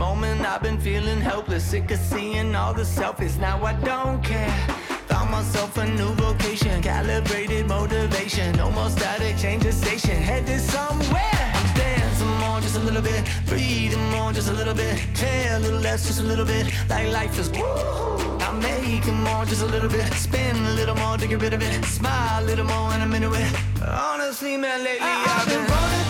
moment. 0.00 0.40
I've 0.40 0.62
been 0.62 0.80
feeling 0.80 1.20
helpless, 1.20 1.62
sick 1.62 1.90
of 1.90 1.98
seeing 1.98 2.54
all 2.54 2.72
the 2.72 2.86
selfies. 2.98 3.38
Now 3.38 3.56
I 3.70 3.74
don't 3.90 4.24
care. 4.24 4.56
Found 5.10 5.30
myself 5.30 5.76
a 5.76 5.84
new 5.98 6.12
vocation, 6.26 6.80
calibrated 6.82 7.66
motivation. 7.68 8.48
No 8.56 8.70
more 8.70 8.88
static, 8.88 9.36
change 9.36 9.62
the 9.64 9.72
station, 9.72 10.16
headed 10.30 10.62
somewhere. 10.74 11.44
I'm 11.58 11.68
dancing 11.76 12.34
more, 12.42 12.58
just 12.64 12.76
a 12.76 12.84
little 12.88 13.02
bit. 13.02 13.22
Breathing 13.46 14.06
more, 14.14 14.32
just 14.32 14.48
a 14.48 14.56
little 14.60 14.76
bit. 14.82 14.94
Care 15.14 15.56
a 15.56 15.58
little 15.58 15.82
less, 15.86 16.06
just 16.06 16.20
a 16.20 16.26
little 16.30 16.46
bit. 16.46 16.64
Like 16.88 17.06
life 17.12 17.38
is 17.38 17.50
woo. 17.50 18.38
I'm 18.46 18.58
making 18.58 19.20
more, 19.28 19.44
just 19.44 19.62
a 19.62 19.70
little 19.74 19.90
bit. 19.90 20.06
Spin 20.14 20.56
a 20.72 20.74
little 20.80 20.96
more 21.02 21.18
to 21.18 21.26
get 21.26 21.42
rid 21.42 21.52
of 21.52 21.62
it. 21.62 21.84
Smile 21.84 22.42
a 22.42 22.46
little 22.50 22.64
more, 22.72 22.88
and 22.94 23.02
I'm 23.02 23.12
into 23.12 23.32
it. 23.34 23.50
Honestly, 23.82 24.56
man, 24.56 24.78
lately 24.82 25.12
I, 25.12 25.36
I've 25.36 25.46
been 25.52 25.64
running 25.72 26.09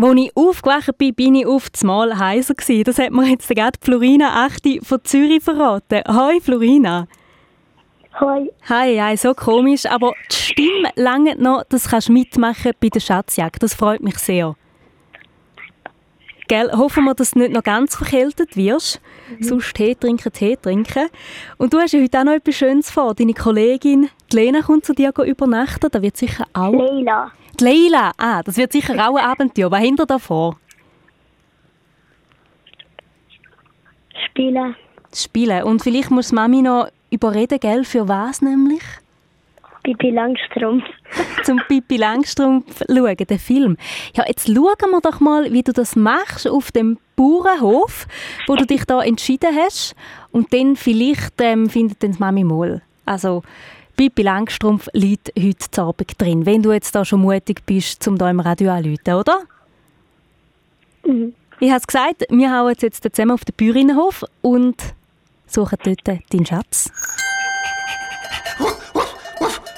Als 0.00 0.16
ich 0.16 0.36
aufgewacht 0.36 0.96
bin, 0.96 1.14
bin 1.14 1.34
ich 1.34 1.46
auf 1.46 1.70
das 1.70 1.82
Mal 1.82 2.18
heiser 2.18 2.54
gewesen. 2.54 2.84
Das 2.84 2.98
hat 2.98 3.10
mir 3.10 3.26
jetzt 3.26 3.48
gerade 3.48 3.78
Florina 3.82 4.46
Achte 4.46 4.78
von 4.80 5.00
Zürich 5.02 5.42
verraten. 5.42 6.02
Hoi 6.06 6.40
Florina. 6.40 7.08
Hoi. 8.20 8.48
Hi, 8.68 8.96
hi, 8.96 9.16
so 9.16 9.34
komisch, 9.34 9.86
aber 9.86 10.12
die 10.30 10.36
Stimme 10.36 10.90
lange 10.94 11.36
noch, 11.36 11.64
das 11.68 11.88
kannst 11.88 12.08
du 12.08 12.12
mitmachen 12.12 12.72
bei 12.80 12.88
der 12.88 13.00
Schatzjagd. 13.00 13.60
Das 13.60 13.74
freut 13.74 14.00
mich 14.00 14.18
sehr. 14.18 14.54
Gell, 16.46 16.70
hoffen 16.72 17.04
wir, 17.04 17.14
dass 17.14 17.32
du 17.32 17.40
nicht 17.40 17.52
noch 17.52 17.62
ganz 17.62 17.96
verkältet 17.96 18.56
wirst. 18.56 19.00
Sonst 19.40 19.74
Tee 19.74 19.94
trinken, 19.94 20.32
Tee 20.32 20.56
trinken. 20.56 21.08
Und 21.58 21.74
du 21.74 21.78
hast 21.78 21.92
ja 21.92 22.00
heute 22.00 22.20
auch 22.20 22.24
noch 22.24 22.32
etwas 22.32 22.54
Schönes 22.54 22.90
vor. 22.90 23.14
Deine 23.14 23.34
Kollegin, 23.34 24.08
die 24.32 24.36
Lena, 24.36 24.62
kommt 24.62 24.86
zu 24.86 24.94
dir 24.94 25.12
übernachten. 25.18 25.88
Da 25.90 26.00
wird 26.00 26.16
sicher 26.16 26.46
auch... 26.54 26.72
Leila. 26.72 27.32
Die 27.60 27.64
Leila, 27.64 28.12
ah, 28.18 28.42
das 28.42 28.56
wird 28.56 28.72
sicher 28.72 28.94
auch 28.94 29.16
ein 29.16 29.24
Abenteuer. 29.24 29.70
Was 29.70 29.80
habt 29.80 29.98
ihr 29.98 30.06
da 30.06 30.18
vor? 30.18 30.58
Spielen. 34.26 34.76
Spielen. 35.12 35.62
Und 35.64 35.82
vielleicht 35.82 36.10
muss 36.10 36.32
Mami 36.32 36.62
noch 36.62 36.88
überreden, 37.10 37.58
gell, 37.58 37.84
für 37.84 38.06
was 38.08 38.42
nämlich? 38.42 38.82
Pipi 39.82 40.10
Langstrumpf. 40.10 40.84
Zum 41.44 41.60
Pippi 41.66 41.96
Langstrumpf 41.96 42.82
schauen, 42.86 43.16
den 43.16 43.38
Film. 43.38 43.76
Ja, 44.14 44.24
jetzt 44.28 44.46
schauen 44.46 44.90
wir 44.90 45.00
doch 45.00 45.20
mal, 45.20 45.52
wie 45.52 45.62
du 45.62 45.72
das 45.72 45.96
machst 45.96 46.46
auf 46.46 46.70
dem 46.70 46.98
Bauernhof, 47.16 48.06
wo 48.46 48.54
du 48.54 48.66
dich 48.66 48.84
da 48.84 49.02
entschieden 49.02 49.56
hast. 49.56 49.96
Und 50.30 50.52
dann 50.52 50.76
vielleicht 50.76 51.40
ähm, 51.40 51.70
findet 51.70 52.02
dann 52.02 52.16
Mami 52.18 52.44
mal. 52.44 52.82
Also, 53.06 53.42
Pippi 53.98 54.22
Langstrumpf 54.22 54.86
liegt 54.92 55.32
heute 55.36 55.70
zu 55.72 55.82
Abend 55.82 56.20
drin, 56.22 56.46
wenn 56.46 56.62
du 56.62 56.70
jetzt 56.70 56.94
da 56.94 57.04
schon 57.04 57.20
mutig 57.20 57.66
bist, 57.66 58.00
zum 58.00 58.16
da 58.16 58.30
im 58.30 58.38
Radio 58.38 58.70
anzurufen, 58.70 59.14
oder? 59.14 59.40
Mhm. 61.04 61.34
Ich 61.58 61.68
habe 61.68 61.80
es 61.80 61.86
gesagt, 61.88 62.24
wir 62.30 62.52
hauen 62.52 62.76
jetzt 62.78 63.02
zusammen 63.02 63.32
auf 63.32 63.44
den 63.44 63.56
Bäuerinnenhof 63.56 64.24
und 64.40 64.76
suchen 65.48 65.78
dort 65.82 66.06
deinen 66.06 66.46
Schatz. 66.46 66.92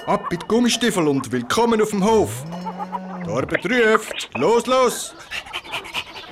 Ab 0.04 0.26
mit 0.30 0.46
Gummistiefel 0.46 1.08
und 1.08 1.32
willkommen 1.32 1.80
auf 1.80 1.88
dem 1.88 2.04
Hof. 2.04 2.44
Die 3.24 3.30
Arbeit 3.30 3.64
ruft. 3.64 4.28
Los, 4.36 4.66
los! 4.66 5.14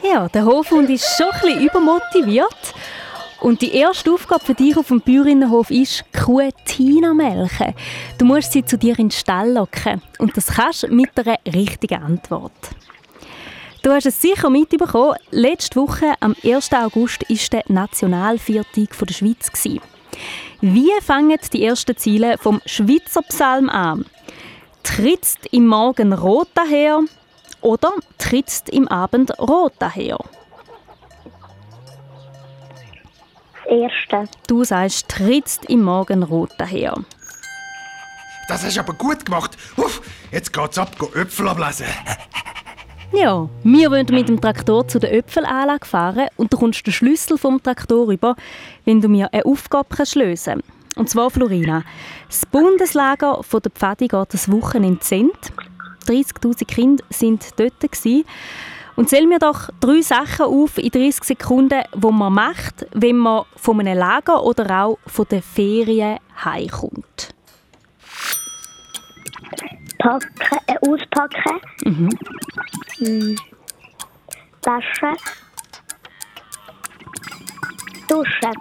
Ja, 0.02 0.28
der 0.28 0.44
Hofhund 0.44 0.90
ist 0.90 1.16
schon 1.16 1.30
ein 1.30 1.40
bisschen 1.40 1.66
übermotiviert. 1.68 2.74
Und 3.40 3.62
die 3.62 3.72
erste 3.72 4.12
Aufgabe 4.12 4.44
für 4.44 4.54
dich 4.54 4.76
auf 4.76 4.88
dem 4.88 5.00
Bäuerinnenhof 5.00 5.70
ist, 5.70 6.04
Kuh 6.12 6.50
Tina 6.64 7.14
melken. 7.14 7.74
Du 8.18 8.24
musst 8.24 8.52
sie 8.52 8.64
zu 8.64 8.76
dir 8.76 8.98
in 8.98 9.08
den 9.08 9.10
Stall 9.10 9.52
locken. 9.52 10.02
Und 10.18 10.36
das 10.36 10.46
kannst 10.48 10.82
du 10.82 10.88
mit 10.88 11.10
einer 11.16 11.38
richtigen 11.46 12.02
Antwort. 12.02 12.52
Du 13.82 13.92
hast 13.92 14.06
es 14.06 14.20
sicher 14.20 14.50
mitbekommen, 14.50 15.16
letzte 15.30 15.80
Woche, 15.80 16.14
am 16.18 16.34
1. 16.42 16.72
August, 16.72 17.22
war 17.30 17.36
der 17.52 17.62
Nationalviertag 17.68 18.88
der 18.98 19.14
Schweiz. 19.14 19.50
Wie 20.60 20.90
fangen 21.00 21.38
die 21.52 21.64
ersten 21.64 21.96
Ziele 21.96 22.38
vom 22.38 22.60
Schweizer 22.66 23.22
Psalm 23.22 23.70
an? 23.70 24.04
Trittst 24.82 25.46
im 25.52 25.68
Morgen 25.68 26.12
rot 26.12 26.48
daher 26.54 27.02
oder 27.60 27.92
trittst 28.18 28.68
im 28.68 28.88
Abend 28.88 29.38
rot 29.38 29.74
daher? 29.78 30.18
Das 33.54 33.57
erste. 33.68 34.28
Du 34.46 34.64
sagst, 34.64 35.08
trittst 35.08 35.66
im 35.66 35.82
Morgen 35.82 36.22
rot 36.22 36.50
daher. 36.58 36.94
Das 38.48 38.64
hast 38.64 38.76
du 38.76 38.80
aber 38.80 38.94
gut 38.94 39.24
gemacht. 39.24 39.56
Uff, 39.76 40.00
jetzt 40.32 40.52
geht's 40.52 40.78
ab, 40.78 40.98
go 40.98 41.10
Äpfel 41.14 41.48
ablesen. 41.48 41.86
Ja, 43.12 43.48
wir 43.62 43.90
wollen 43.90 44.06
mit 44.10 44.28
dem 44.28 44.40
Traktor 44.40 44.86
zu 44.86 44.98
der 44.98 45.14
Äpfelanlage 45.14 45.86
fahren 45.86 46.28
und 46.36 46.52
du 46.52 46.58
kommst 46.58 46.86
den 46.86 46.92
Schlüssel 46.92 47.38
vom 47.38 47.62
Traktor 47.62 48.06
rüber, 48.06 48.36
wenn 48.84 49.00
du 49.00 49.08
mir 49.08 49.32
eine 49.32 49.46
Aufgabe 49.46 49.94
kannst 49.94 50.14
lösen 50.14 50.62
kannst. 50.62 50.98
Und 50.98 51.08
zwar, 51.08 51.30
Florina, 51.30 51.84
das 52.26 52.44
Bundeslager 52.46 53.42
von 53.42 53.62
der 53.62 53.70
Pfadi 53.70 54.08
geht 54.08 54.34
das 54.34 54.50
Wochenende 54.50 55.00
Ende. 55.10 55.32
30'000 56.06 56.64
Kinder 56.66 57.04
sind 57.10 57.58
dort. 57.58 57.80
Gewesen. 57.80 58.24
Und 58.98 59.08
zähl 59.08 59.28
mir 59.28 59.38
doch 59.38 59.70
drei 59.78 60.00
Sachen 60.00 60.46
auf 60.46 60.76
in 60.76 60.90
30 60.90 61.22
Sekunden, 61.22 61.84
die 61.94 62.10
man 62.10 62.32
macht, 62.32 62.84
wenn 62.94 63.18
man 63.18 63.44
von 63.54 63.78
einem 63.78 63.96
Lager 63.96 64.42
oder 64.42 64.86
auch 64.86 64.98
von 65.06 65.24
den 65.30 65.40
Ferien 65.40 66.18
heimkommt. 66.44 67.32
Packen, 70.00 70.58
äh, 70.66 70.74
auspacken. 70.80 71.60
Mhm. 71.84 72.08
Hm. 72.96 73.36
Waschen. 74.64 75.16
Duschen. 78.08 78.52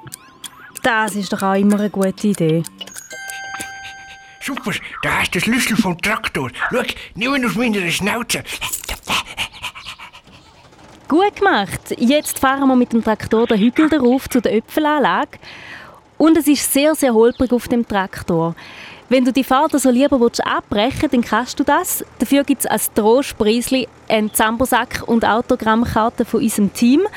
Das 0.84 1.16
ist 1.16 1.34
doch 1.34 1.42
auch 1.42 1.56
immer 1.56 1.80
eine 1.80 1.90
gute 1.90 2.28
Idee. 2.28 2.62
Super, 4.40 4.72
da 5.02 5.22
hast 5.22 5.34
du 5.34 5.40
den 5.40 5.46
Schlüssel 5.46 5.78
vom 5.78 6.00
Traktor. 6.00 6.52
Schau, 6.70 6.84
nimm 7.16 7.34
ihn 7.34 7.46
aus 7.48 7.56
meiner 7.56 7.90
Schnauze. 7.90 8.44
Gut 11.08 11.38
gemacht. 11.38 11.96
Jetzt 11.98 12.38
fahren 12.38 12.68
wir 12.68 12.76
mit 12.76 12.92
dem 12.92 13.02
Traktor 13.02 13.48
den 13.48 13.60
Hügel 13.60 13.88
darauf 13.88 14.28
zu 14.28 14.42
der 14.42 14.56
Äpfelanlage. 14.56 15.40
Und 16.18 16.36
es 16.38 16.48
ist 16.48 16.74
sehr, 16.74 16.96
sehr 16.96 17.14
holprig 17.14 17.54
auf 17.54 17.70
dem 17.70 17.88
Traktor. 17.88 18.56
Wenn 19.08 19.24
du 19.24 19.32
die 19.32 19.46
Fahrt 19.46 19.72
so 19.80 19.90
lieber 19.90 20.20
willst 20.20 20.46
abbrechen 20.46 21.08
dann 21.10 21.22
kannst 21.22 21.58
du 21.60 21.64
das. 21.64 22.04
Dafür 22.20 22.44
gibt 22.44 22.62
es 22.62 22.66
als 22.66 22.92
Trostpreisli 22.92 23.88
einen 24.10 24.34
Zambosack 24.34 25.04
und 25.06 25.24
Autogrammkarten 25.24 26.26
von 26.26 26.42
unserem 26.42 26.74
Team. 26.74 27.08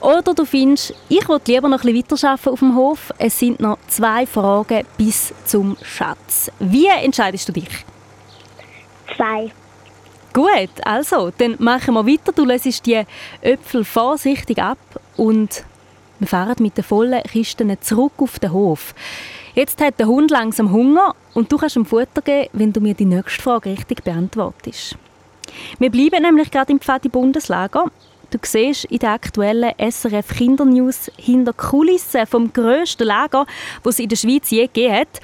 Oder 0.00 0.34
du 0.34 0.44
findest, 0.44 0.94
ich 1.08 1.26
will 1.26 1.40
lieber 1.46 1.68
noch 1.68 1.82
ein 1.82 1.94
bisschen 1.94 2.18
weiterarbeiten 2.18 2.52
auf 2.52 2.58
dem 2.58 2.76
Hof. 2.76 3.12
Es 3.16 3.38
sind 3.38 3.58
noch 3.60 3.78
zwei 3.88 4.26
Fragen 4.26 4.84
bis 4.98 5.32
zum 5.46 5.78
Schatz. 5.82 6.50
Wie 6.58 6.88
entscheidest 6.88 7.48
du 7.48 7.52
dich? 7.52 7.86
Zwei. 9.16 9.50
Gut, 10.32 10.70
also, 10.84 11.32
dann 11.36 11.56
machen 11.58 11.94
wir 11.94 12.06
weiter. 12.06 12.32
Du 12.32 12.44
lässt 12.44 12.86
die 12.86 13.02
Äpfel 13.40 13.84
vorsichtig 13.84 14.58
ab 14.62 14.78
und 15.16 15.64
wir 16.20 16.28
fahren 16.28 16.56
mit 16.60 16.76
den 16.76 16.84
vollen 16.84 17.22
Kisten 17.24 17.76
zurück 17.80 18.12
auf 18.18 18.38
den 18.38 18.52
Hof. 18.52 18.94
Jetzt 19.54 19.80
hat 19.80 19.98
der 19.98 20.06
Hund 20.06 20.30
langsam 20.30 20.70
Hunger 20.70 21.14
und 21.34 21.50
du 21.50 21.56
kannst 21.56 21.76
ihm 21.76 21.84
Futter 21.84 22.22
geben, 22.22 22.48
wenn 22.52 22.72
du 22.72 22.80
mir 22.80 22.94
die 22.94 23.04
nächste 23.04 23.42
Frage 23.42 23.70
richtig 23.70 24.04
beantwortest. 24.04 24.96
Wir 25.78 25.90
bleiben 25.90 26.22
nämlich 26.22 26.50
gerade 26.50 26.72
im 26.72 26.80
Pfadi 26.80 27.08
Bundeslager. 27.08 27.86
Du 28.30 28.38
siehst 28.42 28.84
in 28.84 29.00
der 29.00 29.10
aktuellen 29.10 29.72
SRF 29.78 30.36
Kindernews 30.36 31.10
hinter 31.16 31.52
Kulissen 31.52 32.26
vom 32.26 32.52
grössten 32.52 33.08
Lager, 33.08 33.44
das 33.82 33.94
es 33.94 34.00
in 34.00 34.08
der 34.08 34.16
Schweiz 34.16 34.50
je 34.50 34.66
gegeben 34.66 34.94
hat. 34.94 35.20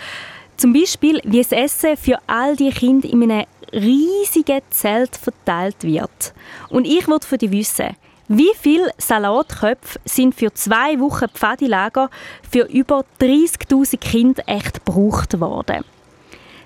Zum 0.56 0.72
Beispiel, 0.72 1.20
wie 1.24 1.42
das 1.42 1.52
Essen 1.52 1.96
für 1.96 2.18
all 2.26 2.56
die 2.56 2.70
Kinder 2.70 3.08
in 3.08 3.30
einem 3.30 3.44
riesigen 3.72 4.60
Zelt 4.70 5.16
verteilt 5.16 5.82
wird. 5.82 6.34
Und 6.68 6.86
ich 6.86 7.08
wollte 7.08 7.26
von 7.26 7.38
dir 7.38 7.50
wissen, 7.50 7.96
wie 8.28 8.50
viele 8.58 8.90
Salatköpfe 8.98 10.00
sind 10.04 10.34
für 10.34 10.52
zwei 10.52 10.98
Wochen 10.98 11.28
Pfadilager 11.28 12.10
für 12.50 12.62
über 12.62 13.04
30.000 13.20 13.98
Kinder 13.98 14.42
echt 14.46 14.84
gebraucht 14.84 15.38
worden? 15.38 15.84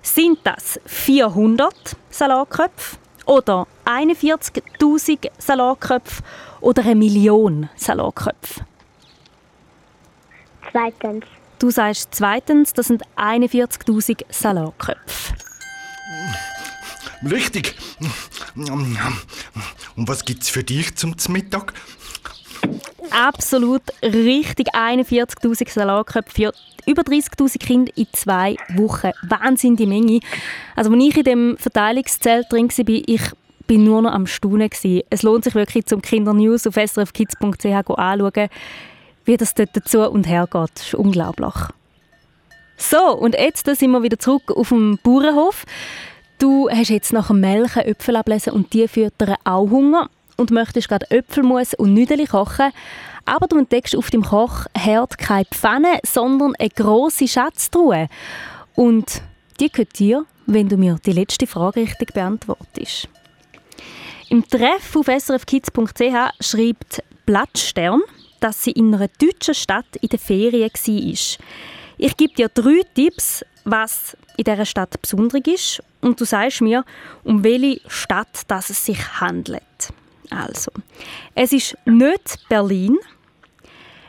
Sind 0.01 0.39
das 0.45 0.81
400 0.87 1.75
Salatköpfe 2.09 2.97
oder 3.27 3.67
41.000 3.85 5.31
Salatköpfe 5.37 6.23
oder 6.63 6.83
eine 6.83 6.95
Million 6.95 7.69
Salatköpfe? 7.77 8.65
Zweitens. 10.73 11.27
Du 11.59 11.71
sagst 11.71 12.09
zweitens, 12.13 12.73
das 12.73 12.87
sind 12.87 13.03
41.000 13.17 14.25
Salatköpfe. 14.31 15.35
Richtig. 17.29 17.75
Und 18.57 20.09
was 20.09 20.25
gibt's 20.25 20.49
für 20.49 20.65
dich 20.65 20.95
zum 20.97 21.15
Mittag? 21.29 21.75
absolut 23.11 23.83
richtig. 24.03 24.75
41'000 24.75 25.71
Salatköpfe 25.71 26.31
für 26.31 26.53
über 26.87 27.03
30'000 27.03 27.59
Kinder 27.59 27.93
in 27.97 28.07
zwei 28.13 28.57
Wochen. 28.75 29.11
Wahnsinn, 29.23 29.77
die 29.77 29.87
Menge. 29.87 30.21
Also 30.77 30.93
als 30.93 31.03
ich 31.03 31.17
in 31.17 31.25
dem 31.25 31.57
Verteilungszelt 31.59 32.47
drin 32.51 32.71
war, 32.71 33.03
ich 33.07 33.23
bin 33.67 33.85
nur 33.85 34.03
noch 34.03 34.13
am 34.13 34.27
Staunen. 34.27 34.71
Es 35.11 35.23
lohnt 35.23 35.45
sich 35.45 35.55
wirklich, 35.55 35.87
zum 35.87 36.03
Kindernews 36.03 36.67
auf 36.67 36.75
srfkids.ch 36.75 37.41
anzuschauen, 37.65 38.49
wie 39.25 39.37
das 39.37 39.55
dort 39.55 39.71
dazu 39.75 40.01
und 40.11 40.27
her 40.27 40.49
geht. 40.51 40.71
Das 40.75 40.87
ist 40.87 40.95
unglaublich. 40.95 41.55
So, 42.77 43.15
und 43.15 43.35
jetzt 43.35 43.67
sind 43.67 43.91
wir 43.91 44.03
wieder 44.03 44.19
zurück 44.19 44.51
auf 44.51 44.71
dem 44.71 44.99
Bauernhof. 45.03 45.67
Du 46.41 46.71
hast 46.71 46.89
jetzt 46.89 47.13
nach 47.13 47.27
dem 47.27 47.41
Melken 47.41 47.83
Äpfel 47.83 48.17
ablesen 48.17 48.55
und 48.55 48.73
die 48.73 48.89
füttern 48.89 49.37
auch 49.45 49.69
Hunger 49.69 50.09
und 50.39 50.51
möchtest 50.51 50.89
gerade 50.89 51.11
Äpfelmus 51.11 51.75
und 51.75 51.93
Nüdeli 51.93 52.25
kochen. 52.25 52.73
Aber 53.27 53.47
du 53.47 53.59
entdeckst 53.59 53.95
auf 53.95 54.09
dem 54.09 54.23
Kochherd 54.23 55.19
keine 55.19 55.45
Pfanne, 55.45 55.99
sondern 56.03 56.55
eine 56.59 56.71
grosse 56.71 57.29
Schatztruhe. 57.29 58.09
Und 58.75 59.21
die 59.61 59.71
gehört 59.71 59.99
dir, 59.99 60.25
wenn 60.47 60.71
du 60.71 60.79
mir 60.79 60.97
die 61.05 61.13
letzte 61.13 61.47
Frage 61.47 61.81
richtig 61.81 62.15
beantwortest. 62.15 63.07
Im 64.31 64.49
Treff 64.49 64.97
auf 64.97 65.09
srfkids.ch 65.09 66.41
schreibt 66.41 67.03
Blattstern, 67.27 68.01
dass 68.41 68.65
sie 68.65 68.71
in 68.71 68.95
einer 68.95 69.09
deutschen 69.09 69.53
Stadt 69.53 69.95
in 70.01 70.09
der 70.09 70.19
Ferien 70.19 70.71
war. 70.71 71.47
Ich 71.99 72.17
gebe 72.17 72.33
dir 72.33 72.49
drei 72.49 72.81
Tipps, 72.95 73.45
was 73.65 74.17
in 74.39 74.45
dieser 74.45 74.65
Stadt 74.65 74.99
besonders 75.03 75.43
ist 75.47 75.83
und 76.01 76.21
du 76.21 76.25
sagst 76.25 76.61
mir, 76.61 76.85
um 77.25 77.45
welche 77.45 77.81
Stadt 77.89 78.43
das 78.49 78.71
es 78.71 78.85
sich 78.85 79.21
handelt. 79.21 79.63
Also, 80.31 80.71
es 81.35 81.53
ist 81.53 81.77
nicht 81.85 82.49
Berlin, 82.49 82.99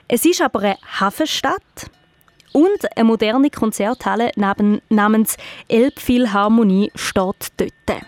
es 0.08 0.26
ist 0.26 0.42
aber 0.42 0.60
eine 0.60 0.78
Hafenstadt 1.00 1.90
und 2.52 2.98
eine 2.98 3.06
moderne 3.06 3.50
Konzerthalle 3.50 4.32
namens 4.36 5.38
Elbphilharmonie 5.68 6.92
steht 6.96 7.54
dort. 7.58 8.02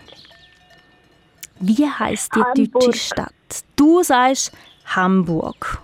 Wie 1.60 1.88
heißt 1.88 2.34
die 2.34 2.40
Hamburg. 2.40 2.82
deutsche 2.82 2.98
Stadt? 2.98 3.32
Du 3.74 4.02
sagst 4.02 4.52
Hamburg. 4.84 5.78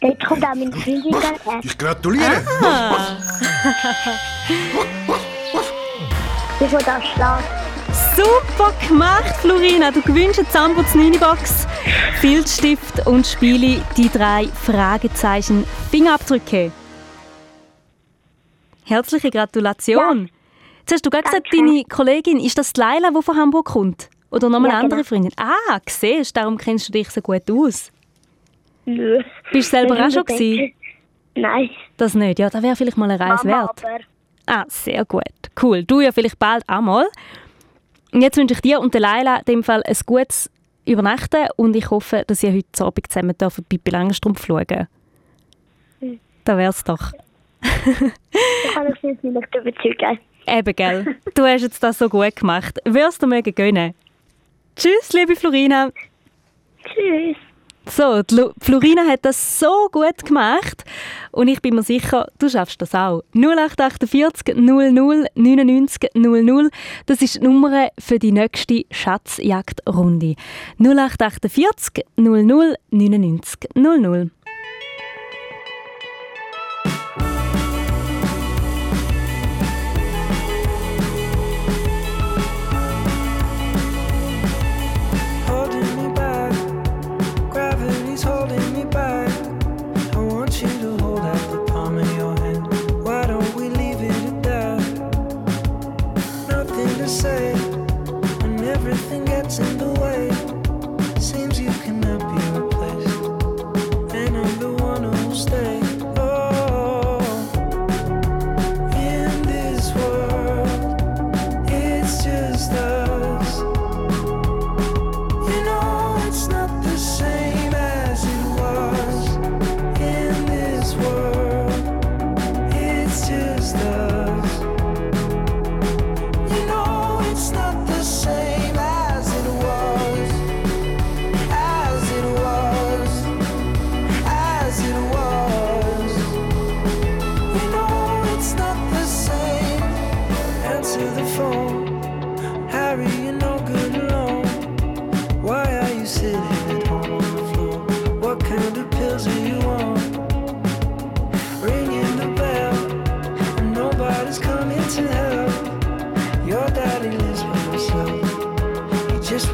Jetzt 0.00 0.24
kommt 0.24 0.44
auch 0.44 0.54
mein 0.54 0.72
Freundin 0.72 1.60
Ich 1.62 1.76
gratuliere. 1.76 2.44
Ah. 2.62 3.16
Ich 6.60 6.70
will 6.70 6.78
das 6.78 7.04
schlagen. 7.14 7.44
Super 8.16 8.72
gemacht, 8.88 9.36
Florina. 9.40 9.90
Du 9.90 10.00
gewinnst 10.02 10.38
eine 10.38 10.48
Zambots 10.48 10.94
Minibox, 10.94 11.66
Filzstift 12.20 13.06
und 13.06 13.26
spiele 13.26 13.82
die 13.96 14.08
drei 14.08 14.46
Fragezeichen 14.46 15.64
Fingerabdrücke. 15.90 16.70
Herzliche 18.84 19.30
Gratulation. 19.30 20.26
Ja. 20.26 20.32
Jetzt 20.80 20.92
hast 20.92 21.06
du 21.06 21.10
gerade 21.10 21.24
gesagt, 21.24 21.48
deine 21.52 21.84
Kollegin, 21.84 22.38
ist 22.38 22.56
das 22.56 22.72
Laila, 22.76 23.10
die 23.10 23.22
von 23.22 23.36
Hamburg 23.36 23.66
kommt? 23.66 24.08
Oder 24.30 24.48
noch 24.48 24.58
eine 24.58 24.68
ja, 24.68 24.74
andere 24.74 25.02
genau. 25.02 25.08
Freundin? 25.08 25.32
Ah, 25.36 25.78
siehst 25.88 26.36
darum 26.36 26.56
kennst 26.56 26.88
du 26.88 26.92
dich 26.92 27.10
so 27.10 27.20
gut 27.20 27.50
aus. 27.50 27.90
Nö. 28.84 29.22
Bist 29.52 29.72
du 29.72 29.76
selber 29.76 29.94
auch 29.94 30.10
schon 30.10 30.24
gewesen? 30.24 30.72
Nein. 31.34 31.70
Das 31.96 32.14
nicht? 32.14 32.38
Ja, 32.38 32.50
da 32.50 32.62
wäre 32.62 32.76
vielleicht 32.76 32.96
mal 32.96 33.10
eine 33.10 33.18
Reise 33.18 33.46
Mama, 33.46 33.70
wert. 33.84 34.06
Ah, 34.46 34.64
sehr 34.68 35.04
gut. 35.04 35.22
Cool. 35.60 35.84
Du 35.84 36.00
ja 36.00 36.12
vielleicht 36.12 36.38
bald 36.38 36.64
auch 36.68 36.80
mal. 36.80 37.06
Und 38.12 38.20
jetzt 38.20 38.36
wünsche 38.36 38.54
ich 38.54 38.60
dir 38.60 38.80
und 38.80 38.94
der 38.94 39.00
Leila 39.00 39.38
in 39.38 39.44
dem 39.44 39.62
Fall 39.62 39.82
ein 39.82 39.96
gutes 40.06 40.50
Übernachten 40.86 41.48
und 41.56 41.74
ich 41.74 41.90
hoffe, 41.90 42.24
dass 42.26 42.42
ihr 42.42 42.52
heute 42.52 42.84
Abend 42.84 43.06
zusammen 43.10 43.34
bei 43.36 43.48
Pippi 43.68 43.90
Langstrumpf 43.90 44.46
schauen 44.46 44.86
hm. 46.00 46.20
Da 46.44 46.58
wär's 46.58 46.84
doch. 46.84 47.12
ich 47.62 48.74
kann 48.74 48.86
mich 48.86 49.18
vielleicht 49.20 49.54
überzeugen. 49.54 50.18
Eben, 50.46 50.76
gell. 50.76 51.16
Du 51.34 51.42
hast 51.44 51.62
jetzt 51.62 51.82
das 51.82 51.98
so 51.98 52.08
gut 52.08 52.36
gemacht. 52.36 52.78
Wirst 52.84 53.22
du 53.22 53.26
mögen 53.26 53.54
gönnen. 53.54 53.94
Tschüss, 54.76 55.12
liebe 55.12 55.34
Florina. 55.34 55.90
Tschüss. 56.84 57.36
So, 57.86 58.22
Florina 58.60 59.06
hat 59.06 59.24
das 59.24 59.58
so 59.58 59.88
gut 59.90 60.24
gemacht 60.24 60.84
und 61.34 61.48
ich 61.48 61.60
bin 61.60 61.74
mir 61.74 61.82
sicher, 61.82 62.28
du 62.38 62.48
schaffst 62.48 62.80
das 62.80 62.94
auch. 62.94 63.22
0848 63.34 64.56
00 64.56 64.92
99 65.34 66.10
00, 66.14 66.70
das 67.06 67.22
ist 67.22 67.36
die 67.36 67.40
Nummer 67.40 67.88
für 67.98 68.18
die 68.18 68.32
nächste 68.32 68.84
Schatzjagdrunde. 68.90 70.36
0848 70.78 72.04
00 72.16 72.76
99 72.90 73.68
00. 73.74 74.30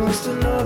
supposed 0.00 0.24
to 0.24 0.34
know 0.36 0.59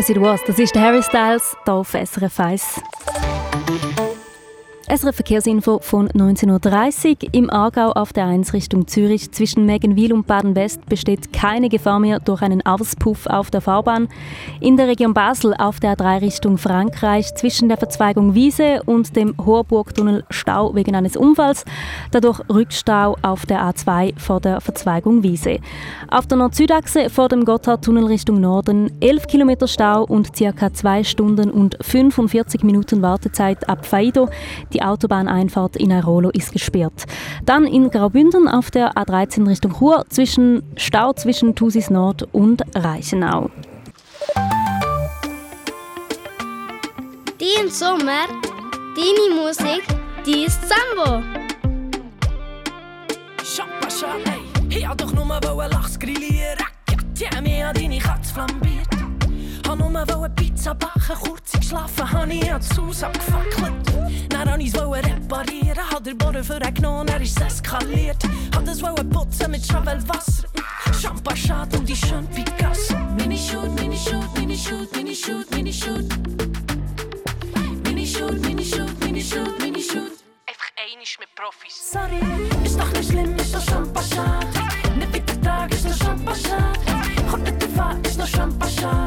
As 0.00 0.08
It 0.08 0.18
Was, 0.18 0.42
das 0.46 0.58
ist 0.58 0.74
der 0.74 0.80
Harry 0.80 1.02
Styles, 1.02 1.54
hier 1.66 1.74
auf 1.74 1.90
SRF 1.90 2.40
1. 2.40 2.80
SRF 4.92 5.14
Verkehrsinfo 5.14 5.78
von 5.80 6.08
19.30 6.08 7.10
Uhr. 7.10 7.28
Im 7.30 7.48
Aargau 7.48 7.92
auf 7.92 8.12
der 8.12 8.26
1 8.26 8.52
Richtung 8.54 8.88
Zürich 8.88 9.30
zwischen 9.30 9.64
Megenwil 9.64 10.12
und 10.12 10.26
Baden-West 10.26 10.84
besteht 10.86 11.32
keine 11.32 11.68
Gefahr 11.68 12.00
mehr 12.00 12.18
durch 12.18 12.42
einen 12.42 12.66
Auspuff 12.66 13.28
auf 13.28 13.52
der 13.52 13.60
Fahrbahn. 13.60 14.08
In 14.58 14.76
der 14.76 14.88
Region 14.88 15.14
Basel 15.14 15.54
auf 15.54 15.78
der 15.78 15.94
3 15.94 16.18
Richtung 16.18 16.58
Frankreich 16.58 17.32
zwischen 17.36 17.68
der 17.68 17.78
Verzweigung 17.78 18.34
Wiese 18.34 18.82
und 18.84 19.14
dem 19.14 19.36
Horburgtunnel 19.38 20.24
Stau 20.28 20.74
wegen 20.74 20.96
eines 20.96 21.16
Unfalls. 21.16 21.64
Dadurch 22.10 22.40
Rückstau 22.48 23.16
auf 23.22 23.46
der 23.46 23.62
A2 23.62 24.18
vor 24.18 24.40
der 24.40 24.60
Verzweigung 24.60 25.22
Wiese. 25.22 25.58
Auf 26.10 26.26
der 26.26 26.38
Nord-Süd-Achse 26.38 27.10
vor 27.10 27.28
dem 27.28 27.44
Gotthardtunnel 27.44 28.06
Richtung 28.06 28.40
Norden 28.40 28.90
11 29.00 29.28
Kilometer 29.28 29.68
Stau 29.68 30.02
und 30.02 30.32
ca. 30.32 30.72
2 30.72 31.04
Stunden 31.04 31.52
und 31.52 31.78
45 31.80 32.64
Minuten 32.64 33.02
Wartezeit 33.02 33.68
ab 33.68 33.86
Faido. 33.86 34.28
Die 34.72 34.79
Autobahneinfahrt 34.82 35.76
in 35.76 35.90
Airolo 35.90 36.30
ist 36.30 36.52
gesperrt. 36.52 37.04
Dann 37.44 37.66
in 37.66 37.90
Graubünden 37.90 38.48
auf 38.48 38.70
der 38.70 38.94
A13 38.94 39.48
Richtung 39.48 39.74
Chur 39.78 40.04
zwischen 40.08 40.62
Stau 40.76 41.12
zwischen 41.12 41.54
Thusis 41.54 41.90
Nord 41.90 42.28
und 42.32 42.62
Reichenau. 42.74 43.50
Die 47.40 47.60
im 47.60 47.70
Sommer, 47.70 48.26
deine 48.94 49.42
Musik, 49.42 49.82
die 50.26 50.44
ist 50.44 50.60
Sambo. 50.68 51.22
Champascha, 53.42 54.06
ey, 54.24 54.78
ich 54.78 54.86
hab 54.86 54.98
doch 54.98 55.12
nur 55.12 55.26
wollen 55.26 55.70
Lachs 55.70 55.98
grillieren. 55.98 56.58
Die 57.18 57.26
haben 57.26 57.42
mir 57.42 57.68
an 57.68 57.74
deine 57.74 57.98
Katze 57.98 58.32
flambiert. 58.32 58.79
Hab 59.70 59.78
nur 59.78 59.92
wollen 59.92 60.34
Pizza 60.34 60.74
backen, 60.74 61.14
kurz 61.22 61.52
geschlafen, 61.52 62.12
hab 62.12 62.26
ich 62.26 62.52
an 62.52 62.60
Haus 62.76 63.04
abgefackelt. 63.04 64.28
Dann 64.28 64.48
wollte 64.48 64.62
ich 64.64 64.74
es 64.74 64.80
reparieren, 64.80 65.90
hab 65.92 66.02
den 66.02 66.18
Boden 66.18 66.74
genommen, 66.74 67.06
er 67.06 67.20
ist 67.20 67.40
eskaliert. 67.40 68.16
Hab 68.52 68.64
das 68.64 68.82
wollen 68.82 69.08
putzen 69.10 69.48
mit 69.52 69.64
Schravelwasser. 69.64 70.48
Champagner 71.00 71.68
und 71.78 71.88
die 71.88 71.94
schön 71.94 72.26
Picasso. 72.26 72.98
Mini 73.16 73.38
Shoot, 73.38 73.72
Mini 73.80 73.96
Shoot, 73.96 74.36
Mini 74.36 74.56
Shoot, 74.58 74.92
Mini 74.96 75.14
Shoot, 75.14 75.48
Mini 75.54 75.72
Shoot. 75.72 76.08
Mini 77.84 78.04
Shoot, 78.04 78.40
Mini 78.40 78.64
Shoot, 78.64 79.04
Mini 79.04 79.22
Shoot, 79.22 79.60
Mini 79.60 79.80
Shoot. 79.80 80.18
Einfach 80.48 80.70
einisch 80.92 81.16
mit 81.20 81.28
Profis. 81.36 81.92
Sorry, 81.92 82.18
ist 82.64 82.76
doch 82.76 82.90
nicht 82.90 83.08
schlimm, 83.08 83.36
ist 83.36 83.54
doch 83.54 83.62
Champagner. 83.62 84.40
Nicht 84.96 85.14
weiter 85.14 85.40
Tag, 85.42 85.72
ist 85.72 85.86
doch 85.86 85.96
Champagner. 85.96 86.72
Kommt 87.30 87.44
nicht 87.44 87.62
drauf 87.62 87.86
an, 87.86 88.02
ist 88.02 88.18
noch 88.18 88.26
Champagner. 88.26 89.06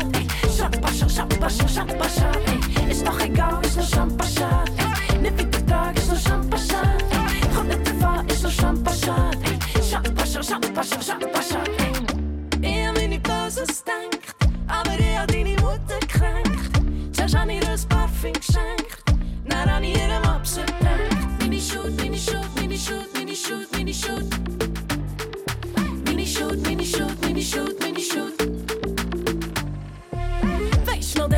Champagner, 0.64 1.10
Champagner, 1.10 1.68
Champagner. 1.68 2.90
Ist 2.90 3.06
doch 3.06 3.20
egal, 3.20 3.60
ist 3.66 3.76
noch 3.76 3.90
Champagner. 3.90 4.64
Nicht 5.22 5.38
weiter 5.38 5.66
Tag, 5.66 5.98
ist 5.98 6.26
Champagner. 6.26 6.98
Kommt 7.54 7.68
nicht 7.68 7.86
drauf 7.86 8.20
an, 8.20 8.28
ist 8.28 8.44
noch 8.44 8.52
Champagner. 8.52 9.32
Champagner, 9.90 10.44
Champagner, 10.44 11.04
Champagner. 11.04 11.64
Ich 12.62 12.88
hab 12.88 12.96
meine 12.96 13.20
Böses 13.20 13.84
denkt, 13.84 14.34
aber 14.70 14.98
ich 14.98 15.18
hab 15.18 15.28
deine 15.28 15.50
Mutter 15.62 16.00
gekränkt. 16.00 16.80
Zuerst 17.12 17.38
hab 17.38 17.50
ihr 17.50 17.70
ein 17.70 17.80
Parfüm 17.90 18.32
geschenkt, 18.32 19.04
dann 19.46 19.70
hab 19.70 19.82
ich 19.84 19.98
ihrem 19.98 20.24
Abschied 20.24 20.68
gedacht. 20.80 21.40
Mini 21.42 21.60
Shoot, 21.60 21.92
Mini 22.02 22.18
Shoot, 22.18 22.56
Mini 22.56 22.78
Shoot, 22.78 23.14
Mini 23.14 23.36
Shoot, 23.36 23.70
Mini 23.76 23.94
Shoot. 23.94 24.24
Mini 26.06 26.26
Shoot, 26.26 26.66
Mini 26.66 26.86
Shoot, 26.86 27.22
Mini 27.26 27.42
Shoot, 27.42 27.82
Mini 27.82 28.02
Shoot. 28.02 28.53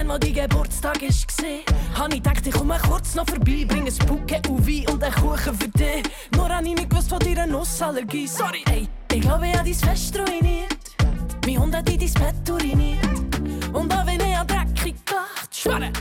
Denn, 0.06 0.13
wo 0.13 0.18
dein 0.20 0.34
Geburtstag 0.34 1.02
ist 1.02 1.26
hab 1.96 2.13
ich 2.13 2.22
gedacht, 2.22 2.46
ich 2.46 2.54
komme 2.54 2.78
kurz 2.88 3.15
noch 3.15 3.26
vorbei, 3.26 3.65
bring 3.68 3.88
ein 3.88 4.08
Bouquet 4.08 4.48
und 4.48 4.68
Wein 4.68 4.86
und 4.94 5.04
einen 5.04 5.15
Kuchen 5.15 5.56
für 5.56 5.68
dich. 5.70 6.04
Nur 6.36 6.48
hab 6.48 6.63
ich 6.63 6.76
nicht 6.76 6.89
gewusst 6.89 7.10
von 7.10 7.20
deiner 7.20 7.48
Nussallergie. 7.48 8.28
Sorry, 8.28 8.63
ey, 8.70 8.88
ich 9.12 9.22
glaube, 9.22 9.48
ich 9.48 9.58
hab 9.58 9.65
dein 9.65 9.74
Fest 9.74 10.15
ruiniert. 10.20 10.78
Mein 11.46 11.60
Hund 11.60 11.76
hat 11.76 11.89
in 11.89 12.00
dein 12.00 12.13
Bett 12.13 12.50
uriniert. 12.50 13.74
Und 13.74 13.91
auch 13.94 14.06
wenn 14.06 14.20
ich 14.20 14.38
an 14.38 14.46
dreckig 14.46 14.96
gedacht, 15.06 15.50
schwöre, 15.52 15.91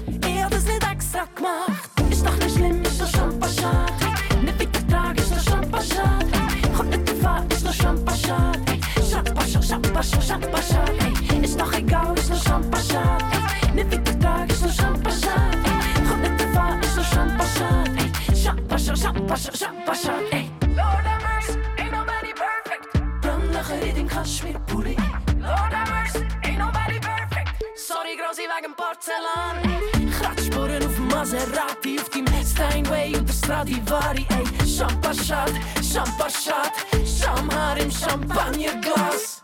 wegen 29.14 30.04
Porzellan. 30.04 30.10
Kratzspuren 30.10 30.86
auf 30.86 30.94
dem 30.94 31.08
Maserati, 31.08 31.98
auf 31.98 32.08
dem 32.10 32.26
Steinway 32.44 33.16
und 33.16 33.28
der 33.28 33.34
Stradivari. 33.34 34.26
Ey, 34.30 34.66
Champagner, 34.66 35.46
Champagner, 35.82 36.72
Schamhaar 37.04 37.78
im 37.78 37.90
Champagnerglas. 37.90 39.42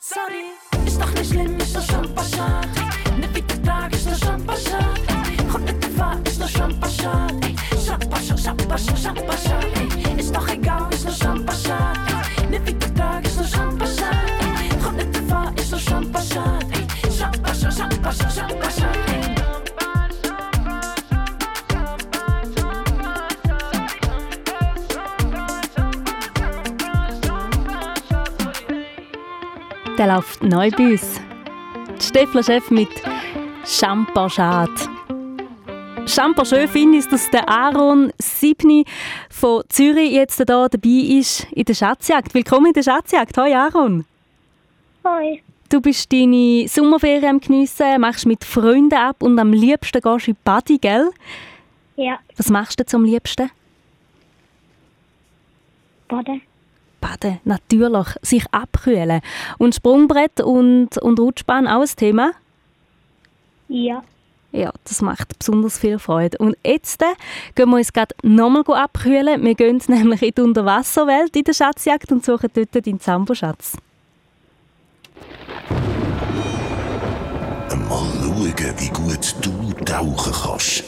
Sorry, 0.00 0.86
ist 0.86 1.00
doch 1.00 1.10
nicht 1.12 1.30
schlimm, 1.30 1.58
ist 1.58 1.76
doch 1.76 1.82
Champagner. 1.82 2.60
Nicht 3.16 3.34
weiter 3.34 3.62
Tag, 3.62 3.92
ist 3.92 4.06
doch 4.06 4.18
Champagner. 4.18 4.94
Kommt 5.50 5.64
nicht 5.64 5.84
drauf 5.84 6.08
an, 6.08 6.22
ist 6.24 6.40
doch 6.40 6.48
Champagner. 6.48 7.26
Ey, 7.42 7.56
Champagner, 7.84 8.38
Champagner, 8.38 8.96
Champagner. 8.96 9.60
Ey, 10.06 10.20
Ist 10.20 10.34
doch 10.34 10.48
egal, 10.48 10.92
ist 10.92 11.06
doch 11.06 11.16
Champagner. 11.16 12.07
Der 18.08 18.16
läuft 30.06 30.42
neu 30.42 30.70
bei 30.70 30.92
uns. 30.92 31.20
Steffler 32.00 32.42
Chef 32.42 32.70
mit 32.70 32.88
Champagner. 33.66 34.70
Champagner 36.06 36.66
finde 36.66 36.98
ich, 36.98 37.08
dass 37.08 37.30
der 37.30 37.46
Aaron 37.46 38.10
Sibni 38.18 38.86
von 39.28 39.64
Zürich 39.68 40.12
jetzt 40.12 40.36
hier 40.36 40.46
dabei 40.46 40.78
ist 40.84 41.46
in 41.52 41.66
der 41.66 41.74
Schatzjagd. 41.74 42.32
Willkommen 42.32 42.68
in 42.68 42.72
der 42.72 42.84
Schatzjagd. 42.84 43.36
Hoi 43.36 43.54
Aaron. 43.54 44.06
Hoi. 45.04 45.42
Du 45.68 45.82
bist 45.82 46.10
deine 46.10 46.66
Sommerferien 46.66 47.26
am 47.26 47.40
Geniessen, 47.40 48.00
machst 48.00 48.24
mit 48.24 48.42
Freunden 48.42 48.94
ab 48.94 49.22
und 49.22 49.38
am 49.38 49.52
liebsten 49.52 50.00
gehst 50.00 50.26
du 50.26 50.30
in 50.30 50.36
die 50.36 50.42
Party, 50.42 50.78
gell? 50.78 51.10
Ja, 51.96 52.18
Was 52.36 52.48
machst 52.48 52.80
du 52.80 52.86
zum 52.86 53.04
liebsten? 53.04 53.50
Baden. 56.08 56.40
Baden, 57.02 57.40
natürlich. 57.44 58.06
Sich 58.22 58.44
abkühlen. 58.50 59.20
Und 59.58 59.74
Sprungbrett 59.74 60.40
und, 60.40 60.96
und 60.98 61.20
Rutschbahn 61.20 61.66
auch 61.66 61.82
ein 61.82 61.96
Thema? 61.96 62.32
Ja. 63.68 64.02
Ja, 64.52 64.72
das 64.84 65.02
macht 65.02 65.38
besonders 65.38 65.78
viel 65.78 65.98
Freude. 65.98 66.38
Und 66.38 66.56
jetzt 66.64 67.02
äh, 67.02 67.14
gehen 67.54 67.68
wir 67.68 67.76
uns 67.76 67.92
gerade 67.92 68.14
nochmal 68.22 68.64
abkühlen. 68.82 69.44
Wir 69.44 69.54
gehen 69.54 69.82
nämlich 69.88 70.22
in 70.22 70.32
die 70.34 70.40
Unterwasserwelt 70.40 71.36
in 71.36 71.44
der 71.44 71.52
Schatzjagd 71.52 72.10
und 72.10 72.24
suchen 72.24 72.48
dort 72.54 72.86
deinen 72.86 73.00
Zamboschatz. 73.00 73.76
Mal 77.88 77.88
schauen, 77.88 78.74
wie 78.78 78.88
gut 78.88 79.34
du 79.40 79.72
tauchen 79.84 80.32
kannst. 80.32 80.84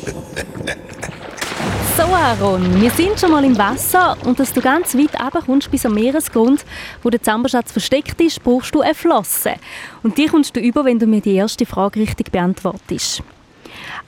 So 1.97 2.03
Aaron, 2.03 2.81
wir 2.81 2.91
sind 2.91 3.19
schon 3.19 3.31
mal 3.33 3.45
im 3.45 3.59
Wasser 3.59 4.17
und 4.25 4.39
dass 4.39 4.53
du 4.53 4.61
ganz 4.61 4.97
weit 4.97 5.21
runterkommst 5.21 5.71
bis 5.71 5.85
am 5.85 5.95
Meeresgrund, 5.95 6.65
wo 7.03 7.11
der 7.11 7.23
Zamboschatz 7.23 7.73
versteckt 7.73 8.21
ist, 8.21 8.43
brauchst 8.43 8.75
du 8.75 8.81
eine 8.81 8.95
Flosse. 8.95 9.55
Und 10.03 10.17
die 10.17 10.27
kommst 10.27 10.57
du 10.57 10.61
über, 10.61 10.85
wenn 10.85 10.99
du 10.99 11.07
mir 11.07 11.21
die 11.21 11.35
erste 11.35 11.67
Frage 11.67 12.01
richtig 12.01 12.33
beantwortest. 12.33 13.23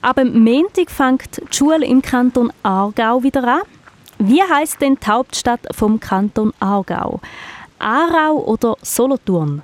Ab 0.01 0.17
dem 0.17 0.43
Montag 0.43 0.91
fängt 0.91 1.39
die 1.39 1.57
Schule 1.57 1.85
im 1.85 2.03
Kanton 2.03 2.53
Aargau 2.63 3.23
wieder 3.23 3.45
an. 3.45 3.61
Wie 4.19 4.43
heißt 4.43 4.81
denn 4.81 4.97
die 4.97 5.07
Hauptstadt 5.07 5.61
vom 5.73 6.01
Kanton 6.01 6.53
Aargau? 6.61 7.21
Aarau 7.79 8.39
oder 8.45 8.77
Solothurn? 8.83 9.63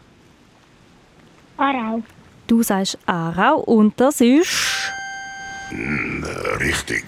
Aarau. 1.58 2.02
Du 2.46 2.62
sagst 2.62 2.98
Aarau 3.06 3.58
und 3.60 4.00
das 4.00 4.20
ist... 4.20 4.90
Hm, 5.70 6.24
richtig. 6.60 7.04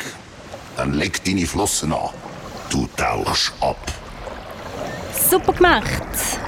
Dann 0.76 0.92
leg 0.92 1.24
deine 1.24 1.46
Flossen 1.46 1.92
an. 1.92 2.10
Du 2.70 2.86
tauchst 2.96 3.52
ab. 3.60 3.78
Super 5.12 5.52
gemacht! 5.52 6.40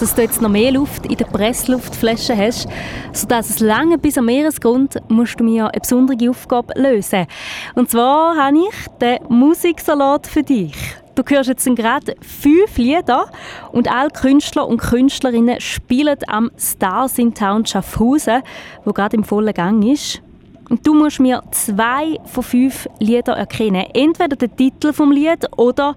dass 0.00 0.14
du 0.14 0.22
jetzt 0.22 0.40
noch 0.40 0.48
mehr 0.48 0.72
Luft 0.72 1.04
in 1.04 1.16
der 1.16 1.26
Pressluftflasche 1.26 2.34
hast. 2.34 2.66
Sodass 3.12 3.50
es 3.50 3.60
lange 3.60 3.98
bis 3.98 4.16
am 4.16 4.24
Meeresgrund 4.26 4.96
musst 5.08 5.38
du 5.38 5.44
mir 5.44 5.68
eine 5.68 5.78
besondere 5.78 6.30
Aufgabe 6.30 6.72
lösen. 6.74 7.26
Und 7.74 7.90
zwar 7.90 8.34
habe 8.34 8.56
ich 8.56 8.88
den 8.98 9.18
Musiksalat 9.28 10.26
für 10.26 10.42
dich. 10.42 10.74
Du 11.14 11.22
hörst 11.26 11.48
jetzt 11.48 11.64
gerade 11.76 12.14
fünf 12.20 12.76
Lieder 12.76 13.30
und 13.72 13.90
alle 13.90 14.10
Künstler 14.10 14.66
und 14.66 14.78
Künstlerinnen 14.78 15.60
spielen 15.60 16.16
am 16.28 16.50
Stars 16.56 17.18
in 17.18 17.34
Town 17.34 17.66
Schaffhausen, 17.66 18.42
wo 18.84 18.92
gerade 18.92 19.16
im 19.16 19.24
vollen 19.24 19.52
Gang 19.52 19.84
ist. 19.84 20.22
Und 20.68 20.86
du 20.86 20.94
musst 20.94 21.18
mir 21.18 21.42
zwei 21.50 22.16
von 22.26 22.44
fünf 22.44 22.88
Liedern 23.00 23.36
erkennen. 23.36 23.86
Entweder 23.92 24.36
den 24.36 24.54
Titel 24.56 24.92
vom 24.92 25.10
Lied 25.10 25.46
oder 25.56 25.96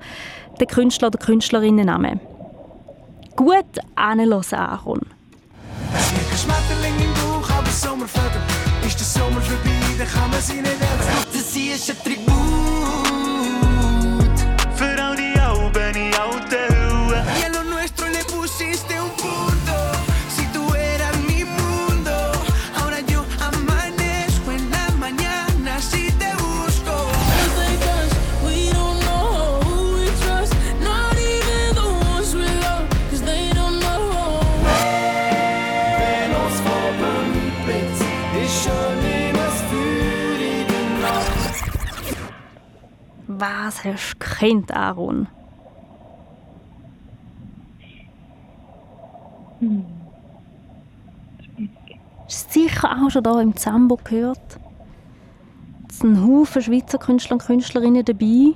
den 0.60 0.68
Künstler 0.68 1.10
oder 1.10 1.20
Künstlerinnennamen. 1.20 2.20
Gut 3.36 3.66
anhören, 3.96 4.44
Aaron. 4.52 5.02
Schmetterling 6.36 6.96
im 6.98 7.14
Bauch, 7.14 7.50
aber 7.58 7.70
Sommerfeder. 7.70 8.42
Ist 8.86 9.00
der 9.00 9.06
Sommer 9.06 9.42
vorbei, 9.42 9.70
dann 9.98 10.08
kann 10.08 10.30
man 10.30 10.42
sie 10.42 10.56
nicht 10.56 10.82
ernst 10.82 11.54
Sie 11.54 11.70
ist 11.70 11.90
ein 11.90 11.98
Tribut 12.04 12.43
Was 43.36 43.84
hast 43.84 44.14
du 44.14 44.20
gekannt, 44.20 44.72
Aaron? 44.72 45.28
Hast 52.26 52.56
du 52.56 52.60
sicher 52.60 52.92
auch 52.92 53.10
schon 53.10 53.24
hier 53.24 53.42
im 53.42 53.56
Zambo 53.56 53.98
gehört? 54.04 54.60
Es 55.90 56.00
sind 56.00 56.18
ein 56.18 56.28
Haufen 56.28 56.62
Schweizer 56.62 57.00
Künstler 57.00 57.34
und 57.34 57.44
Künstlerinnen 57.44 58.06
dabei. 58.06 58.54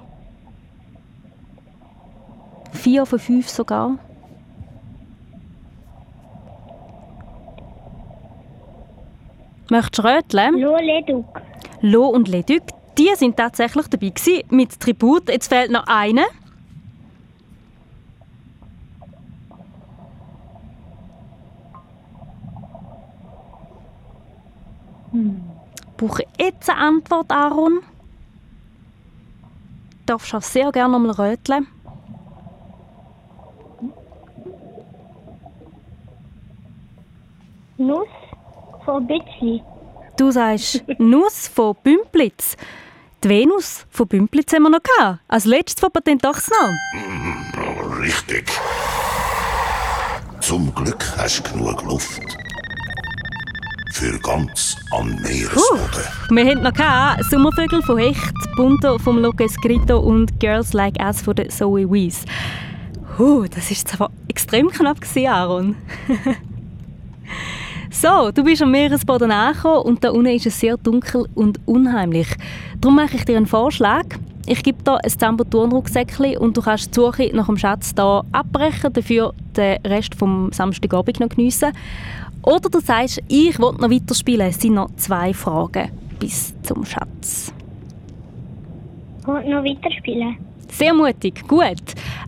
Vier 2.73 3.07
von 3.07 3.17
fünf 3.17 3.49
sogar. 3.49 3.97
Möchtest 9.71 9.97
du 9.97 10.03
röteln? 10.03 10.59
Lo 10.59 10.77
Leduc. 10.77 11.41
Lo 11.81 12.07
und 12.07 12.27
Leduc, 12.27 12.63
die 12.97 13.11
sind 13.15 13.37
tatsächlich 13.37 13.87
dabei 13.87 14.09
gewesen, 14.09 14.43
mit 14.49 14.79
Tribut. 14.79 15.29
Jetzt 15.29 15.47
fehlt 15.47 15.71
noch 15.71 15.85
eine. 15.87 16.25
Brauche 25.97 26.23
ich 26.23 26.45
jetzt 26.45 26.69
eine 26.69 26.79
Antwort, 26.79 27.31
Aaron? 27.31 27.79
Du 30.05 30.13
darfst 30.13 30.33
auch 30.33 30.41
sehr 30.41 30.71
gerne 30.71 30.93
nochmal 30.93 31.31
röteln. 31.31 31.67
Nuss 37.77 38.07
von 38.85 39.05
Bitzli. 39.05 39.61
Du 40.17 40.31
sagst 40.31 40.83
Nuss 40.97 41.47
von 41.47 41.75
Bümplitz. 41.83 42.57
Die 43.23 43.29
Venus 43.29 43.85
von 43.89 44.07
Bümplitz 44.07 44.53
haben 44.53 44.63
wir 44.63 44.69
noch 44.69 44.83
gehabt. 44.83 45.19
Als 45.27 45.45
letztes 45.45 45.79
von 45.79 45.91
Patent 45.91 46.23
Ochsnau. 46.25 46.69
Mm, 46.93 47.99
Richtig. 48.01 48.47
Zum 50.39 50.73
Glück 50.75 51.03
hast 51.17 51.41
du 51.47 51.51
genug 51.53 51.83
Luft. 51.83 52.21
Für 53.93 54.19
ganz 54.19 54.75
an 54.91 55.15
Meeresboden. 55.23 56.03
Wir 56.29 56.45
hatten 56.45 56.61
noch 56.61 56.73
gehabt, 56.73 57.23
Sommervögel 57.25 57.81
von 57.81 57.97
Hecht, 57.97 58.35
Punto 58.55 58.99
vom 58.99 59.17
Lucas 59.17 59.55
Grito 59.63 59.97
und 59.99 60.39
Girls 60.39 60.73
Like 60.73 60.97
Us 61.01 61.21
von 61.21 61.35
der 61.35 61.49
Zoe 61.49 61.89
Wees. 61.91 62.23
Huh, 63.17 63.47
das 63.49 63.71
ist 63.71 63.87
zwar 63.87 64.11
extrem 64.27 64.69
knapp 64.69 65.01
gewesen, 65.01 65.27
Aaron. 65.27 65.75
so, 67.89 68.31
du 68.31 68.43
bist 68.43 68.61
am 68.61 68.71
Meeresboden 68.71 69.31
angekommen 69.31 69.83
und 69.83 70.03
da 70.03 70.11
unten 70.11 70.31
ist 70.31 70.45
es 70.45 70.59
sehr 70.59 70.77
dunkel 70.77 71.25
und 71.35 71.59
unheimlich. 71.65 72.27
Darum 72.79 72.95
mache 72.95 73.15
ich 73.15 73.25
dir 73.25 73.37
einen 73.37 73.45
Vorschlag. 73.45 74.05
Ich 74.45 74.63
gebe 74.63 74.81
dir 74.83 75.03
ein 75.03 75.09
Zambo-Turnrucksäckchen 75.09 76.37
und 76.37 76.55
du 76.55 76.61
kannst 76.61 76.95
die 76.95 76.99
Suche 76.99 77.29
nach 77.33 77.47
dem 77.47 77.57
Schatz 77.57 77.93
hier 77.95 78.23
abbrechen, 78.31 78.93
dafür 78.93 79.33
den 79.55 79.77
Rest 79.85 80.15
vom 80.15 80.51
Samstagabend 80.51 81.19
noch 81.19 81.29
geniessen. 81.29 81.71
Oder 82.43 82.69
du 82.69 82.79
sagst, 82.79 83.21
ich 83.27 83.59
will 83.59 83.73
noch 83.73 83.89
weiterspielen. 83.91 84.47
Es 84.47 84.61
sind 84.61 84.75
noch 84.75 84.89
zwei 84.95 85.33
Fragen 85.33 85.91
bis 86.19 86.53
zum 86.63 86.85
Schatz. 86.85 87.53
Und 89.25 89.49
noch 89.49 89.63
weiterspielen. 89.63 90.46
Sehr 90.71 90.93
mutig, 90.93 91.47
gut. 91.47 91.81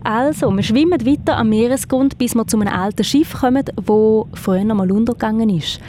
Also, 0.04 0.50
wir 0.52 0.64
schwimmen 0.64 1.06
weiter 1.06 1.38
am 1.38 1.50
Meeresgrund, 1.50 2.18
bis 2.18 2.36
wir 2.36 2.48
zu 2.48 2.60
einem 2.60 2.74
alten 2.74 3.04
Schiff 3.04 3.34
kommen, 3.34 3.66
wo 3.86 4.28
früher 4.34 4.64
mal 4.74 4.92
untergegangen 4.92 5.50
ist. 5.50 5.80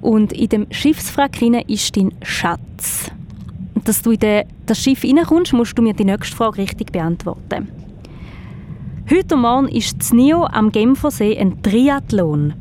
Und 0.00 0.32
in 0.32 0.48
dem 0.48 0.66
Schiffswrack 0.70 1.40
ist 1.68 1.96
dein 1.96 2.12
Schatz. 2.22 3.10
Dass 3.84 4.02
du 4.02 4.12
in 4.12 4.18
de, 4.18 4.44
das 4.66 4.82
Schiff 4.82 5.04
reinkommst, 5.04 5.52
musst 5.52 5.78
du 5.78 5.82
mir 5.82 5.94
die 5.94 6.04
nächste 6.04 6.36
Frage 6.36 6.58
richtig 6.58 6.90
beantworten. 6.90 7.68
Heute 9.10 9.36
Morgen 9.36 9.68
ist 9.68 9.98
das 9.98 10.12
NIO 10.12 10.44
am 10.44 10.72
Genfersee 10.72 11.38
ein 11.38 11.62
Triathlon. 11.62 12.54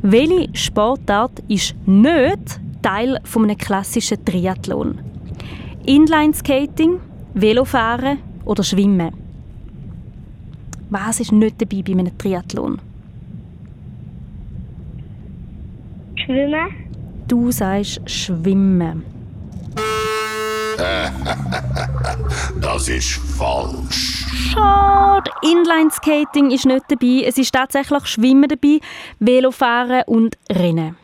Welche 0.00 0.48
Sportart 0.54 1.42
ist 1.48 1.76
nicht 1.86 2.60
Teil 2.82 3.20
von 3.24 3.44
einem 3.44 3.58
klassischen 3.58 4.24
Triathlon? 4.24 4.98
Inlineskating, 5.84 6.98
Velofahren 7.34 8.18
oder 8.44 8.62
Schwimmen? 8.62 9.12
Was 10.90 11.20
ist 11.20 11.32
nicht 11.32 11.60
dabei 11.60 11.82
bei 11.82 11.92
einem 11.92 12.16
Triathlon? 12.18 12.80
Schwimmen. 16.16 16.68
Du 17.28 17.50
sagst 17.50 18.00
Schwimmen. 18.08 19.04
Das 22.60 22.88
ist 22.88 23.20
falsch. 23.38 24.26
Schade. 24.52 25.30
Inlineskating 25.42 26.50
ist 26.50 26.66
nicht 26.66 26.84
dabei. 26.88 27.24
Es 27.26 27.38
ist 27.38 27.52
tatsächlich 27.52 28.06
Schwimmen 28.06 28.48
dabei, 28.48 28.80
Velofahren 29.18 30.02
und 30.06 30.38
Rennen. 30.50 30.96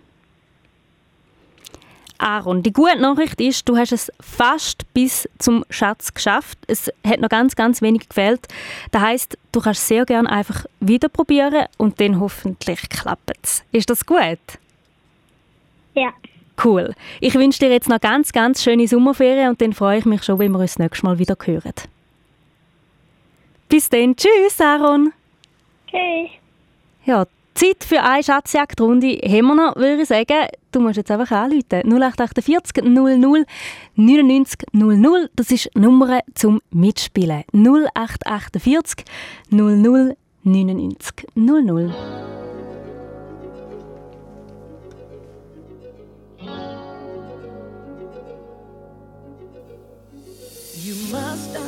Aaron, 2.18 2.62
die 2.62 2.72
gute 2.72 2.98
Nachricht 2.98 3.40
ist, 3.40 3.68
du 3.68 3.76
hast 3.76 3.92
es 3.92 4.12
fast 4.20 4.92
bis 4.92 5.28
zum 5.38 5.64
Schatz 5.70 6.12
geschafft. 6.12 6.58
Es 6.66 6.92
hat 7.06 7.20
noch 7.20 7.28
ganz, 7.28 7.54
ganz 7.54 7.80
wenig 7.80 8.08
gefehlt. 8.08 8.46
Das 8.90 9.02
heißt, 9.02 9.38
du 9.52 9.60
kannst 9.60 9.86
sehr 9.86 10.04
gerne 10.04 10.28
einfach 10.30 10.66
wieder 10.80 11.08
probieren 11.08 11.66
und 11.76 12.00
dann 12.00 12.20
hoffentlich 12.20 12.88
klappt 12.88 13.32
es. 13.42 13.62
Ist 13.72 13.88
das 13.88 14.04
gut? 14.04 14.38
Ja. 15.94 16.12
Cool. 16.62 16.92
Ich 17.20 17.34
wünsche 17.34 17.60
dir 17.60 17.70
jetzt 17.70 17.88
noch 17.88 18.00
ganz, 18.00 18.32
ganz 18.32 18.64
schöne 18.64 18.88
Sommerferien 18.88 19.50
und 19.50 19.60
dann 19.60 19.72
freue 19.72 19.98
ich 19.98 20.04
mich 20.04 20.24
schon, 20.24 20.40
wenn 20.40 20.50
wir 20.50 20.58
uns 20.58 20.72
das 20.72 20.78
nächste 20.80 21.06
Mal 21.06 21.18
wieder 21.20 21.36
hören. 21.44 21.72
Bis 23.68 23.88
dann. 23.88 24.16
Tschüss, 24.16 24.60
Aaron. 24.60 25.12
Tschüss. 25.86 26.30
Ja, 27.04 27.26
Zeit 27.58 27.82
für 27.82 28.00
eine 28.04 28.22
Schatzjagdrunde 28.22 29.18
haben 29.24 29.46
wir 29.46 29.54
noch, 29.56 29.74
würde 29.74 30.02
ich 30.02 30.08
sagen. 30.08 30.46
Du 30.70 30.78
musst 30.78 30.96
jetzt 30.96 31.10
einfach 31.10 31.32
anrufen. 31.32 31.82
0848 31.84 32.84
00 32.84 33.44
99 33.96 34.60
00. 34.72 35.28
Das 35.34 35.50
ist 35.50 35.68
die 35.74 35.80
Nummer 35.80 36.20
zum 36.34 36.60
Mitspielen. 36.70 37.42
0848 37.52 39.04
00 39.50 40.16
99 40.44 41.26
00. 41.34 41.92
You 50.84 50.94
must 51.10 51.67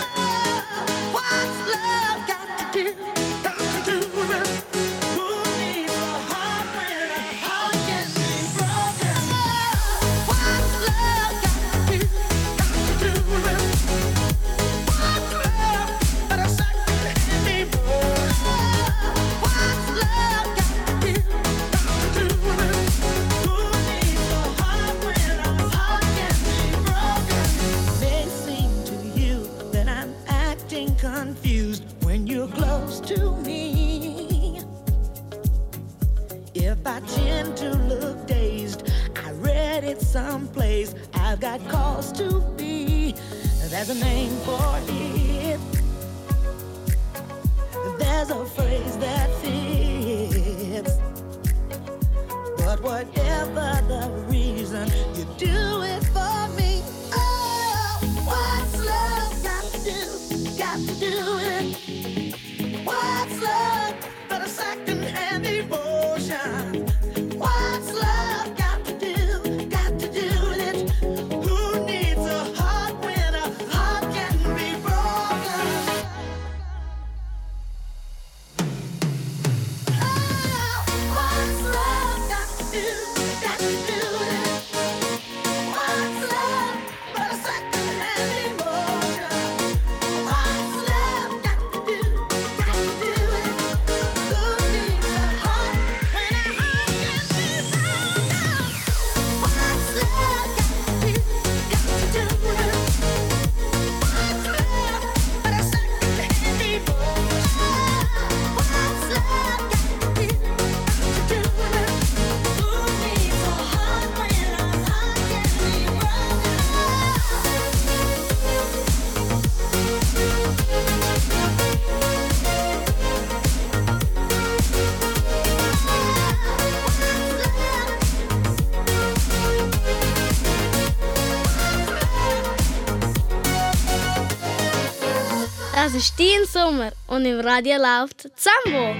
ist 136.01 136.19
dein 136.19 136.47
Sommer 136.47 136.91
und 137.05 137.25
im 137.25 137.39
Radio 137.41 137.77
läuft 137.77 138.27
Zambo. 138.35 138.95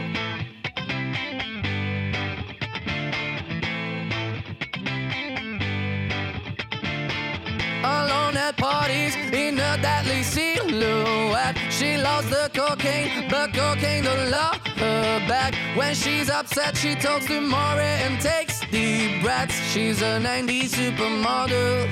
Alone 7.83 8.37
at 8.37 8.55
parties 8.55 9.15
in 9.33 9.59
a 9.59 9.77
deadly 9.77 10.21
silhouette. 10.21 11.57
She 11.71 11.97
loves 11.97 12.29
the 12.29 12.51
cocaine, 12.53 13.27
but 13.31 13.51
cocaine 13.51 14.03
don't 14.03 14.29
love 14.29 14.59
her 14.77 15.27
back. 15.27 15.55
When 15.75 15.95
she's 15.95 16.29
upset, 16.29 16.77
she 16.77 16.93
talks 16.93 17.25
to 17.25 17.41
Maury 17.41 17.95
and 18.05 18.21
takes 18.21 18.59
deep 18.69 19.23
breaths. 19.23 19.55
She's 19.73 20.03
a 20.03 20.19
90s 20.19 20.75
supermodel. 20.77 21.87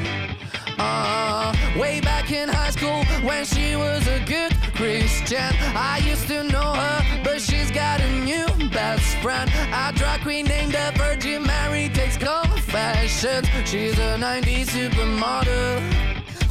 Uh, 0.78 1.52
way 1.80 2.00
back 2.00 2.32
in 2.32 2.48
high 2.48 2.70
school 2.70 3.04
when 3.28 3.44
she 3.44 3.76
was 3.76 4.08
a 4.08 4.20
good 4.26 4.59
Christian. 4.80 5.54
I 5.76 5.98
used 6.06 6.28
to 6.30 6.42
know 6.42 6.74
her, 6.74 7.22
but 7.22 7.42
she's 7.42 7.70
got 7.70 8.00
a 8.00 8.10
new 8.24 8.48
best 8.70 9.18
friend. 9.18 9.52
A 9.74 9.92
drag 9.94 10.22
queen 10.22 10.46
named 10.46 10.72
the 10.72 10.94
Virgin 10.96 11.44
Mary 11.44 11.90
takes 11.90 12.16
confessions. 12.16 13.46
She's 13.66 14.00
a 14.00 14.16
90s 14.18 14.68
supermodel. 14.68 15.82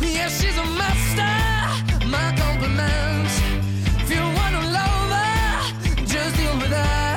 Yeah, 0.03 0.29
she's 0.29 0.59
a 0.59 0.67
master. 0.77 2.07
My 2.07 2.35
compliments. 2.37 3.35
If 4.03 4.11
you 4.11 4.21
wanna 4.21 4.61
love 4.77 5.09
her, 5.17 6.05
just 6.05 6.37
deal 6.37 6.55
with 6.59 6.73
her. 6.73 7.08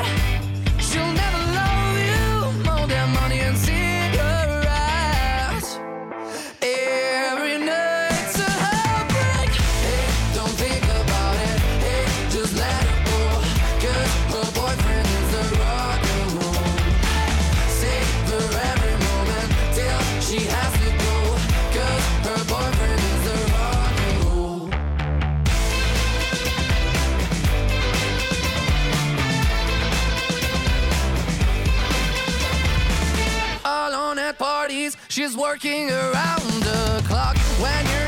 She's 35.22 35.38
working 35.38 35.92
around 35.92 36.64
the 36.64 37.04
clock 37.08 37.38
when 37.62 37.86
you're 37.86 38.01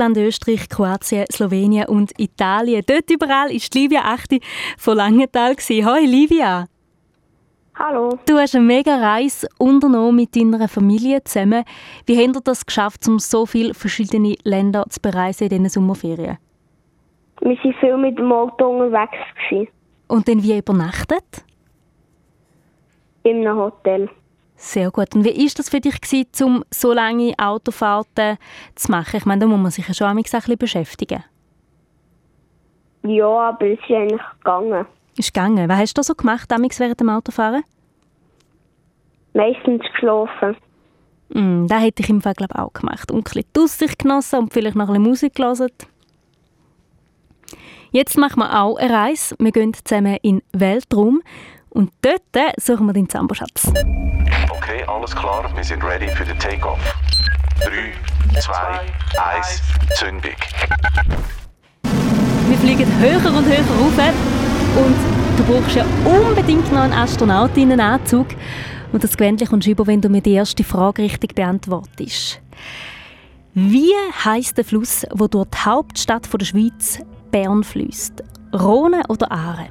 Deutschland, 0.00 0.16
Österreich, 0.16 0.68
Kroatien, 0.70 1.26
Slowenien 1.30 1.86
und 1.86 2.18
Italien. 2.18 2.82
Dort 2.86 3.10
überall 3.10 3.50
war 3.50 3.68
Livia 3.74 4.00
Achti 4.00 4.40
von 4.78 4.96
Langenthal. 4.96 5.54
Hoi 5.54 6.06
Livia. 6.06 6.64
Hallo. 7.74 8.18
Du 8.26 8.38
hast 8.38 8.54
eine 8.54 8.64
mega 8.64 8.96
Reise 8.96 9.46
unternommen 9.58 10.16
mit 10.16 10.34
deiner 10.34 10.68
Familie 10.68 11.22
zusammen. 11.24 11.64
Wie 12.06 12.16
habt 12.16 12.34
ihr 12.34 12.40
das 12.42 12.64
geschafft, 12.64 13.06
um 13.08 13.18
so 13.18 13.44
viele 13.44 13.74
verschiedene 13.74 14.36
Länder 14.42 14.86
zu 14.88 15.00
bereisen 15.00 15.44
in 15.44 15.50
diesen 15.50 15.68
Sommerferien? 15.68 16.38
Wir 17.42 17.58
waren 17.58 17.74
viel 17.74 17.96
mit 17.98 18.18
dem 18.18 18.32
Auto 18.32 18.68
unterwegs. 18.68 19.18
Gewesen. 19.50 19.68
Und 20.08 20.28
dann 20.28 20.42
wie 20.42 20.56
übernachtet? 20.56 21.44
In 23.24 23.46
einem 23.46 23.58
Hotel. 23.58 24.08
Sehr 24.62 24.90
gut. 24.90 25.14
Und 25.14 25.24
wie 25.24 25.30
war 25.30 25.52
das 25.56 25.70
für 25.70 25.80
dich, 25.80 25.98
gewesen, 26.02 26.44
um 26.44 26.64
so 26.70 26.92
lange 26.92 27.32
Autofahrten 27.38 28.36
zu 28.74 28.90
machen? 28.90 29.16
Ich 29.16 29.24
meine, 29.24 29.40
da 29.40 29.46
muss 29.46 29.58
man 29.58 29.70
sich 29.70 29.88
ja 29.88 29.94
schon 29.94 30.08
ein 30.08 30.16
bisschen 30.16 30.58
beschäftigen. 30.58 31.24
Ja, 33.02 33.26
aber 33.26 33.66
es 33.66 33.78
ist 33.78 33.90
eigentlich 33.90 34.20
gegangen. 34.38 34.84
Ist 35.16 35.32
gegangen. 35.32 35.66
Was 35.66 35.78
hast 35.78 35.96
du 35.96 36.02
so 36.02 36.14
gemacht 36.14 36.52
damals 36.52 36.78
während 36.78 37.00
dem 37.00 37.08
Autofahren? 37.08 37.64
Meistens 39.32 39.80
geschlafen. 39.92 40.54
Mm, 41.30 41.66
das 41.66 41.80
hätte 41.80 42.02
ich 42.02 42.10
im 42.10 42.20
Fall 42.20 42.34
glaub, 42.34 42.54
auch 42.54 42.74
gemacht. 42.74 43.10
Und 43.10 43.20
ein 43.20 43.24
bisschen 43.24 43.44
die 43.56 43.60
Aussicht 43.60 43.98
genossen 43.98 44.40
und 44.40 44.52
vielleicht 44.52 44.76
noch 44.76 44.88
ein 44.88 44.92
bisschen 44.92 45.08
Musik 45.08 45.34
gelesen. 45.36 45.70
Jetzt 47.92 48.18
machen 48.18 48.40
wir 48.40 48.60
auch 48.60 48.76
eine 48.76 48.92
Reise. 48.92 49.34
Wir 49.38 49.52
gehen 49.52 49.72
zusammen 49.72 50.18
in 50.20 50.42
den 50.52 50.60
Weltraum. 50.60 51.22
Und 51.70 51.92
dort 52.02 52.60
suchen 52.60 52.86
wir 52.86 52.92
den 52.92 53.08
Zamboschatz. 53.08 53.72
Okay, 54.50 54.84
alles 54.86 55.14
klar, 55.14 55.50
wir 55.54 55.64
sind 55.64 55.82
ready 55.84 56.08
für 56.08 56.24
den 56.24 56.38
Takeoff. 56.38 56.78
3, 57.60 58.40
2, 58.40 58.52
1, 59.36 59.62
Zündung. 59.94 60.32
Wir 62.48 62.58
fliegen 62.58 62.98
höher 62.98 63.36
und 63.36 63.46
höher 63.46 63.58
rauf. 63.58 64.14
Und 64.76 64.96
du 65.36 65.44
brauchst 65.44 65.76
ja 65.76 65.84
unbedingt 66.04 66.72
noch 66.72 66.80
einen 66.80 66.92
Astronautinnenanzug. 66.92 68.26
Und 68.92 69.04
das 69.04 69.16
Gewändchen 69.16 69.48
kommst 69.48 69.66
du 69.66 69.70
über, 69.70 69.86
wenn 69.86 70.00
du 70.00 70.08
mir 70.08 70.20
die 70.20 70.32
erste 70.32 70.64
Frage 70.64 71.02
richtig 71.02 71.34
beantwortest. 71.34 72.40
Wie 73.54 73.92
heißt 74.24 74.56
der 74.58 74.64
Fluss, 74.64 75.06
wo 75.12 75.28
durch 75.28 75.46
die 75.46 75.58
Hauptstadt 75.58 76.28
der 76.32 76.44
Schweiz 76.44 77.00
Bern 77.30 77.62
fließt? 77.62 78.24
Rhone 78.52 79.02
oder 79.08 79.30
Aare? 79.30 79.68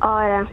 Aare. 0.00 0.46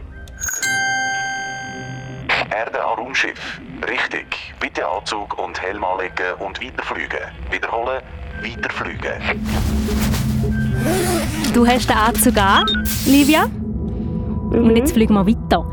Erde 2.50 2.84
an 2.84 2.98
Raumschiff. 2.98 3.60
Richtig. 3.88 4.54
Bitte 4.60 4.86
Anzug 4.86 5.38
und 5.38 5.60
Helm 5.60 5.82
anlegen 5.84 6.34
und 6.38 6.62
weiterfliegen. 6.62 7.18
Wiederholen, 7.50 8.02
weiterfliegen. 8.42 9.12
Du 11.54 11.66
hast 11.66 11.88
den 11.88 11.96
Anzug 11.96 12.36
an, 12.36 12.66
Livia. 13.06 13.44
Und 13.44 14.76
jetzt 14.76 14.92
fliegen 14.92 15.14
wir 15.14 15.26
weiter. 15.26 15.64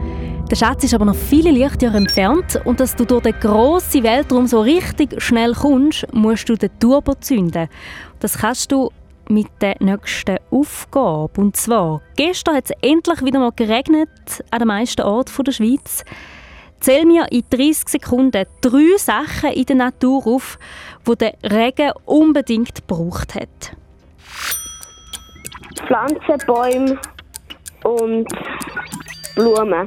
Der 0.49 0.55
Schatz 0.55 0.83
ist 0.83 0.93
aber 0.93 1.05
noch 1.05 1.15
viele 1.15 1.51
Lichtjahre 1.51 1.97
entfernt 1.97 2.61
und 2.65 2.79
dass 2.79 2.95
du 2.95 3.03
durch 3.03 3.23
den 3.23 3.39
grossen 3.39 4.03
Weltraum 4.03 4.47
so 4.47 4.61
richtig 4.61 5.21
schnell 5.21 5.53
kommst, 5.53 6.05
musst 6.13 6.47
du 6.47 6.55
den 6.55 6.69
Turbo 6.79 7.15
zünden. 7.15 7.67
Das 8.19 8.37
kannst 8.37 8.71
du 8.71 8.91
mit 9.29 9.47
der 9.61 9.75
nächsten 9.79 10.37
Aufgabe. 10.51 11.41
Und 11.41 11.55
zwar, 11.57 12.01
gestern 12.15 12.55
hat 12.55 12.65
es 12.65 12.77
endlich 12.81 13.23
wieder 13.23 13.39
mal 13.39 13.51
geregnet 13.55 14.43
an 14.51 14.59
den 14.59 14.67
meisten 14.67 15.01
Orten 15.01 15.43
der 15.43 15.51
Schweiz. 15.51 16.03
Zähl 16.79 17.05
mir 17.05 17.31
in 17.31 17.43
30 17.49 17.89
Sekunden 17.89 18.45
drei 18.61 18.97
Sachen 18.97 19.51
in 19.53 19.65
der 19.65 19.75
Natur 19.75 20.27
auf, 20.27 20.59
die 21.07 21.15
der 21.15 21.33
Regen 21.43 21.91
unbedingt 22.05 22.75
gebraucht 22.75 23.35
hat. 23.35 23.75
Pflanzen, 25.87 26.45
Bäume 26.45 26.99
und 27.83 28.27
Blumen. 29.35 29.85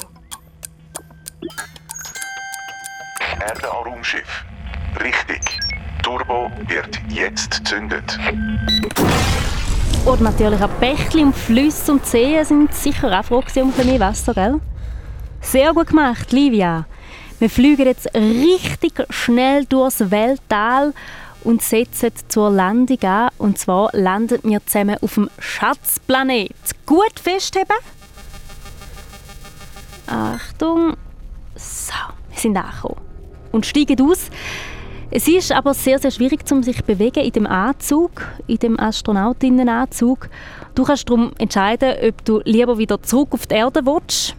Erde 3.40 3.72
an 3.72 3.84
Raumschiff. 3.86 4.44
Richtig. 5.02 5.57
Turbo 6.08 6.50
wird 6.68 6.98
jetzt 7.10 7.50
gezündet. 7.58 8.18
Und 10.06 10.22
natürlich 10.22 10.62
auch 10.62 10.70
Bächli 10.80 11.22
und 11.22 11.36
Flüsse 11.36 11.92
und 11.92 12.06
Seen 12.06 12.42
sind 12.46 12.72
sicher 12.72 13.20
auch 13.20 13.24
froh 13.26 13.44
um 13.56 13.74
ein 13.78 13.86
mehr 13.86 14.00
Wasser, 14.00 14.32
gell? 14.32 14.58
Sehr 15.42 15.74
gut 15.74 15.88
gemacht, 15.88 16.32
Livia. 16.32 16.86
Wir 17.38 17.50
fliegen 17.50 17.84
jetzt 17.84 18.08
richtig 18.14 19.04
schnell 19.10 19.66
durchs 19.66 20.10
Weltall 20.10 20.94
und 21.44 21.60
setzen 21.60 22.12
zur 22.28 22.52
Landung 22.52 23.02
an. 23.02 23.28
Und 23.36 23.58
zwar 23.58 23.90
landen 23.92 24.38
wir 24.44 24.64
zusammen 24.64 24.96
auf 25.02 25.12
dem 25.12 25.28
Schatzplanet. 25.38 26.54
Gut 26.86 27.20
festheben. 27.22 27.76
Achtung. 30.06 30.94
So, 31.54 31.92
wir 32.30 32.38
sind 32.38 32.56
angekommen. 32.56 32.96
Und 33.52 33.66
steigen 33.66 34.00
aus. 34.00 34.30
Es 35.10 35.26
ist 35.26 35.52
aber 35.52 35.72
sehr, 35.72 35.98
sehr 35.98 36.10
schwierig, 36.10 36.40
um 36.52 36.62
sich 36.62 36.76
zu 36.76 36.82
bewegen 36.82 37.24
in 37.24 37.32
dem 37.32 37.46
Anzug, 37.46 38.10
in 38.46 38.58
dem 38.58 38.78
Astronautinnenanzug. 38.78 40.28
Du 40.74 40.84
kannst 40.84 41.08
darum 41.08 41.32
entscheiden, 41.38 41.94
ob 42.06 42.24
du 42.26 42.40
lieber 42.44 42.76
wieder 42.76 43.02
zurück 43.02 43.28
auf 43.32 43.46
die 43.46 43.54
Erde 43.54 43.86
willst. 43.86 44.36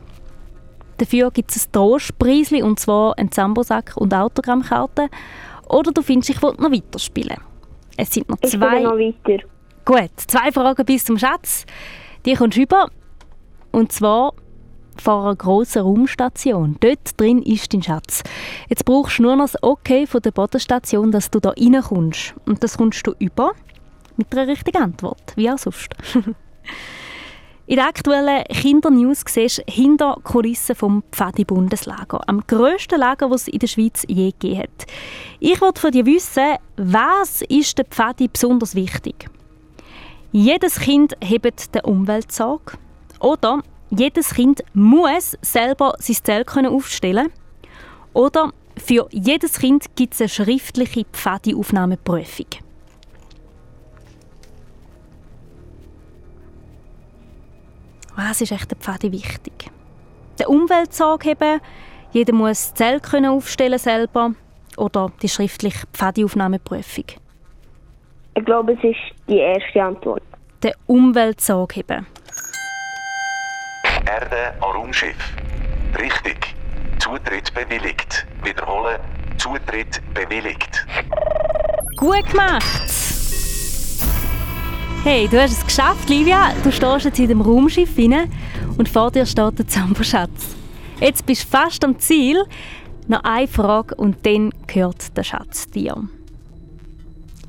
Dafür 0.97 1.31
gibt 1.31 1.55
es 1.55 1.65
ein 1.65 1.71
Trostpreisli, 1.71 2.61
und 2.61 2.79
zwar 2.79 3.17
einen 3.17 3.31
Zambosack 3.31 3.93
und 3.95 4.13
Autogrammkarten. 4.13 5.09
Oder 5.67 5.91
du 5.91 6.03
findest, 6.03 6.29
ich 6.29 6.41
will 6.43 6.53
noch 6.59 6.71
weiterspielen. 6.71 7.37
Es 7.97 8.11
sind 8.11 8.29
noch 8.29 8.37
Ich 8.41 8.51
zwei... 8.51 8.81
noch 8.81 8.91
weiter. 8.91 9.43
Gut, 9.85 10.11
zwei 10.27 10.51
Fragen 10.51 10.85
bis 10.85 11.05
zum 11.05 11.17
Schatz. 11.17 11.65
Die 12.25 12.35
kommst 12.35 12.57
du 12.57 12.61
über. 12.61 12.89
Und 13.71 13.91
zwar 13.91 14.33
vor 15.01 15.23
einer 15.23 15.35
grossen 15.35 15.81
Raumstation. 15.81 16.77
Dort 16.79 17.19
drin 17.19 17.41
ist 17.41 17.73
dein 17.73 17.83
Schatz. 17.83 18.23
Jetzt 18.67 18.85
brauchst 18.85 19.19
du 19.19 19.23
nur 19.23 19.35
noch 19.35 19.45
das 19.45 19.63
Okay 19.63 20.07
von 20.07 20.21
der 20.21 20.31
Bodenstation, 20.31 21.11
dass 21.11 21.31
du 21.31 21.39
da 21.39 21.49
reinkommst. 21.49 22.33
Und 22.45 22.63
das 22.63 22.77
kommst 22.77 23.05
du 23.05 23.13
über 23.19 23.53
mit 24.17 24.35
einer 24.35 24.47
richtigen 24.47 24.81
Antwort. 24.81 25.33
Wie 25.35 25.49
auch 25.49 25.57
sonst. 25.57 25.89
In 27.69 27.75
der 27.75 27.85
aktuellen 27.85 28.43
Kindernews 28.45 29.23
siehst 29.27 29.59
du 29.59 29.71
hinter 29.71 30.17
Kulissen 30.23 30.73
vom 30.75 31.03
Pfadi-Bundeslager. 31.11 32.21
Am 32.25 32.41
grössten 32.47 32.99
Lager, 32.99 33.29
das 33.29 33.43
es 33.43 33.47
in 33.47 33.59
der 33.59 33.67
Schweiz 33.67 34.05
je 34.07 34.31
gegeben 34.31 34.63
hat. 34.63 34.87
Ich 35.39 35.61
wollte 35.61 35.79
von 35.79 35.91
dir 35.91 36.07
wissen, 36.07 36.55
was 36.77 37.43
ist 37.43 37.77
der 37.77 37.85
Pfadi 37.85 38.27
besonders 38.27 38.73
wichtig? 38.73 39.29
Jedes 40.31 40.79
Kind 40.79 41.15
hebt 41.23 41.75
den 41.75 41.81
Umweltsorge. 41.81 42.73
Oder 43.19 43.61
jedes 43.89 44.33
Kind 44.33 44.63
muss 44.73 45.37
selber 45.41 45.95
sein 45.99 46.17
Zell 46.23 46.45
können 46.45 46.73
aufstellen 46.73 47.29
Oder 48.13 48.51
für 48.77 49.07
jedes 49.11 49.59
Kind 49.59 49.95
gibt 49.95 50.13
es 50.13 50.21
eine 50.21 50.29
schriftliche 50.29 51.05
Pfadi-Aufnahmeprüfung. 51.11 52.47
Was 58.15 58.41
ist 58.41 58.51
echt 58.51 58.69
der 58.71 58.77
Pfadi 58.77 59.11
wichtig? 59.11 59.71
Der 60.39 60.49
Umweltsorge 60.49 61.31
haben, 61.31 61.61
jeder 62.11 62.33
muss 62.33 62.71
das 62.71 62.73
Zell 62.73 62.99
können 62.99 63.31
aufstellen 63.31 63.79
selber 63.79 64.33
oder 64.77 65.11
die 65.21 65.29
schriftliche 65.29 65.85
Pfadi-Aufnahmeprüfung. 65.93 67.05
Ich 68.35 68.45
glaube, 68.45 68.73
es 68.73 68.83
ist 68.83 69.27
die 69.27 69.37
erste 69.37 69.83
Antwort. 69.83 70.23
Der 70.63 70.73
Umweltsorge 70.87 71.81
haben. 71.81 72.07
Erde 74.09 74.53
an 74.61 74.71
Raumschiff. 74.71 75.15
Richtig. 75.99 76.55
Zutritt 76.97 77.53
bewilligt. 77.53 78.25
Wiederholen. 78.43 78.99
Zutritt 79.37 80.01
bewilligt. 80.15 80.83
Gut 81.95 82.27
gemacht! 82.27 82.63
Hey, 85.03 85.27
du 85.27 85.39
hast 85.39 85.51
es 85.51 85.63
geschafft, 85.63 86.09
Livia. 86.09 86.53
Du 86.63 86.71
stehst 86.71 87.05
jetzt 87.05 87.19
in 87.19 87.27
dem 87.27 87.41
Raumschiff 87.41 87.95
rein 87.99 88.31
und 88.79 88.89
vor 88.89 89.11
dir 89.11 89.27
steht 89.27 89.59
der 89.59 89.67
Zamboschatz. 89.67 90.55
Jetzt 90.99 91.27
bist 91.27 91.43
du 91.43 91.57
fast 91.57 91.85
am 91.85 91.99
Ziel. 91.99 92.43
Noch 93.07 93.23
eine 93.23 93.47
Frage 93.47 93.93
und 93.93 94.25
dann 94.25 94.51
gehört 94.65 95.15
der 95.15 95.23
Schatz 95.23 95.67
dir. 95.69 95.95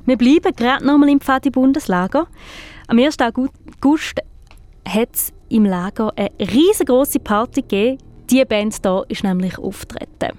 Wir 0.05 0.17
bleiben 0.17 0.55
gerade 0.55 0.85
nochmal 0.85 1.09
im 1.09 1.19
Pfadi-Bundeslager. 1.19 2.27
Am 2.87 2.99
1. 2.99 3.17
August 3.19 4.19
hat 4.87 5.09
es 5.13 5.33
im 5.51 5.65
Lager 5.65 6.13
eine 6.15 6.29
riesengroße 6.39 7.19
Party 7.19 7.61
gegeben. 7.61 7.97
Diese 8.29 8.45
Band 8.45 8.75
hier 8.81 9.03
ist 9.09 9.23
nämlich 9.23 9.57
auftreten. 9.57 10.37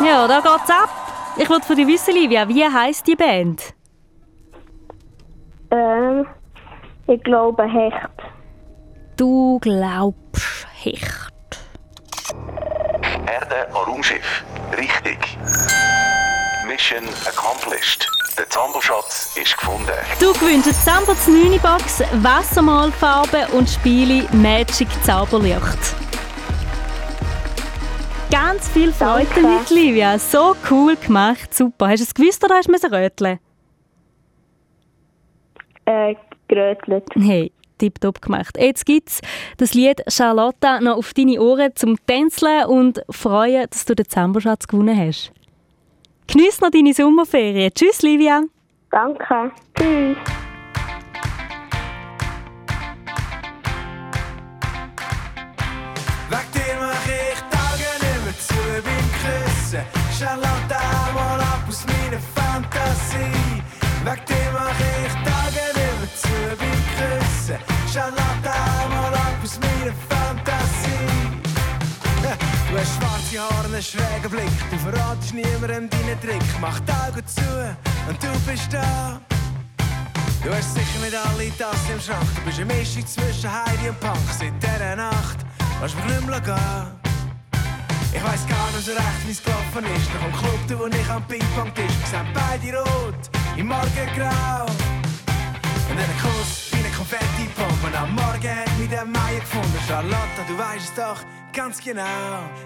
Ja, 0.00 0.26
da 0.26 0.40
geht's 0.40 0.70
ab. 0.70 0.88
Ich 1.36 1.50
wollte 1.50 1.66
von 1.66 1.76
dir 1.76 1.86
wissen, 1.86 2.14
Livia, 2.14 2.48
wie 2.48 2.64
heisst 2.64 3.06
die 3.06 3.16
Band? 3.16 3.74
Ähm, 5.70 6.26
ich 7.06 7.22
glaube 7.22 7.64
Hecht. 7.64 8.10
Du 9.16 9.58
glaubst 9.60 10.66
Hecht. 10.82 11.32
Erde 13.26 13.68
an 13.68 13.84
Raumschiff. 13.86 14.44
Richtig. 14.76 15.38
Mission 16.66 17.04
accomplished. 17.26 18.06
Der 18.38 18.48
Zamboschatz 18.50 19.36
ist 19.36 19.56
gefunden. 19.58 19.90
Du 20.20 20.32
gewinnst 20.34 20.68
eine 20.68 20.76
Zambots 20.76 21.26
9 21.26 21.58
Box, 21.60 22.02
Wassermalfarbe 22.22 23.48
und 23.52 23.68
Spiele 23.68 24.28
Magic 24.32 24.88
Zauberlicht. 25.02 25.96
Ganz 28.30 28.68
viel 28.68 28.92
Freude 28.92 29.26
Danke. 29.34 29.42
damit, 29.42 29.70
Livia. 29.70 30.18
So 30.18 30.54
cool 30.70 30.96
gemacht. 30.96 31.52
Super. 31.52 31.88
Hast 31.88 32.00
du 32.00 32.04
es 32.04 32.14
gewusst 32.14 32.44
oder 32.44 32.56
hast 32.56 32.66
du 32.68 32.72
müssen 32.72 32.92
röteln? 32.94 33.38
Äh, 35.88 36.16
gerötelt. 36.48 37.04
Hey, 37.14 37.50
tipptopp 37.78 38.20
gemacht. 38.20 38.58
Jetzt 38.58 38.84
gibt 38.84 39.08
es 39.08 39.20
das 39.56 39.72
Lied 39.72 40.02
Charlotta 40.06 40.80
noch 40.82 40.98
auf 40.98 41.14
deine 41.14 41.40
Ohren 41.40 41.74
zum 41.76 41.96
Tänzeln 42.06 42.66
und 42.66 43.00
freuen, 43.08 43.66
dass 43.70 43.86
du 43.86 43.94
den 43.94 44.06
Zamboschatz 44.06 44.66
gewonnen 44.66 44.98
hast. 44.98 45.32
Genieß 46.26 46.60
noch 46.60 46.70
deine 46.70 46.92
Sommerferien. 46.92 47.72
Tschüss, 47.74 48.02
Livia. 48.02 48.42
Danke. 48.90 49.50
Tschüss. 49.78 50.16
Weg 56.28 56.46
dir 56.52 56.76
mach 56.80 57.06
ich 57.06 57.40
Tage 57.48 57.88
nicht 58.04 58.24
mehr 58.24 58.38
zu 58.38 58.54
beim 58.84 59.08
Küssen. 59.22 59.80
Charlotte, 60.18 60.87
schwarze 73.28 73.40
Haare, 73.40 73.64
einen 73.66 73.82
schrägen 73.82 74.30
Blick. 74.30 74.70
Du 74.70 74.78
verratest 74.78 75.34
niemandem 75.34 75.88
deinen 75.90 76.20
Trick. 76.20 76.42
Mach 76.60 76.80
die 76.80 76.92
Augen 76.92 77.26
zu 77.26 77.76
und 78.08 78.22
du 78.22 78.50
bist 78.50 78.72
da. 78.72 79.20
Du 80.42 80.54
hast 80.54 80.74
sicher 80.74 81.00
nicht 81.02 81.14
alle 81.14 81.50
Tassen 81.56 81.94
im 81.94 82.00
Schrank. 82.00 82.26
Du 82.36 82.42
bist 82.42 82.60
eine 82.60 82.74
Mischung 82.74 83.06
zwischen 83.06 83.50
Heidi 83.50 83.88
und 83.88 84.00
Punk. 84.00 84.18
Seit 84.38 84.52
dieser 84.62 84.96
Nacht 84.96 85.38
lass 85.80 85.94
mich 85.94 86.04
nicht 86.04 86.26
mehr 86.26 86.40
gehen. 86.40 86.98
Ich 88.12 88.24
weiss 88.24 88.46
gar 88.46 88.70
nicht 88.72 88.86
so 88.86 88.92
recht, 88.92 89.22
wie 89.26 89.32
es 89.32 89.42
gelaufen 89.42 89.84
ist. 89.96 90.14
Nach 90.14 90.22
dem 90.22 90.32
Club, 90.32 90.60
da 90.68 90.78
wo 90.78 90.86
ich 90.86 91.10
am 91.10 91.22
Ping-Pong-Tisch 91.26 92.00
gesehen 92.02 92.26
beide 92.32 92.78
rot, 92.78 93.22
im 93.56 93.66
Morgengrau. 93.66 94.64
Und 95.90 95.96
dann 95.96 96.08
ein 96.08 96.20
Kuss 96.22 96.68
wie 96.72 96.78
eine 96.78 96.94
Konfetti-Bombe. 96.94 97.98
Am 97.98 98.14
Morgen 98.14 98.48
hat 98.48 98.78
mich 98.78 98.88
der 98.88 99.04
Meier 99.04 99.40
gefunden. 99.40 99.78
Charlotte, 99.86 100.40
du 100.48 100.56
weißt 100.56 100.84
es 100.84 100.94
doch 100.94 101.20
ganz 101.52 101.80
genau. 101.82 102.02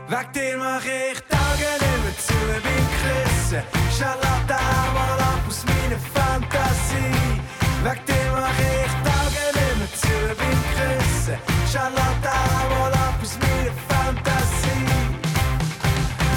Weg 0.09 0.33
dir 0.33 0.57
mach 0.59 0.85
ich 0.85 1.20
Tage 1.28 1.70
nicht 1.80 2.03
mehr 2.05 2.18
zu 2.18 2.35
beim 2.64 2.87
Küssen. 3.01 3.62
Charlotte, 3.97 4.59
mal 4.95 5.20
ab 5.20 5.43
aus 5.49 5.64
meiner 5.64 6.01
Fantasie. 6.14 7.41
Weg 7.85 8.07
dir 8.07 8.28
mach 8.33 8.59
ich 8.59 8.93
Tage 9.07 9.45
nicht 9.59 9.76
mehr 9.78 9.93
zu 10.03 10.14
beim 10.39 10.62
Küssen. 10.76 11.37
Charlotte, 11.72 12.37
mal 12.70 12.93
ab 12.93 13.18
aus 13.22 13.39
meiner 13.43 13.74
Fantasie. 13.89 14.87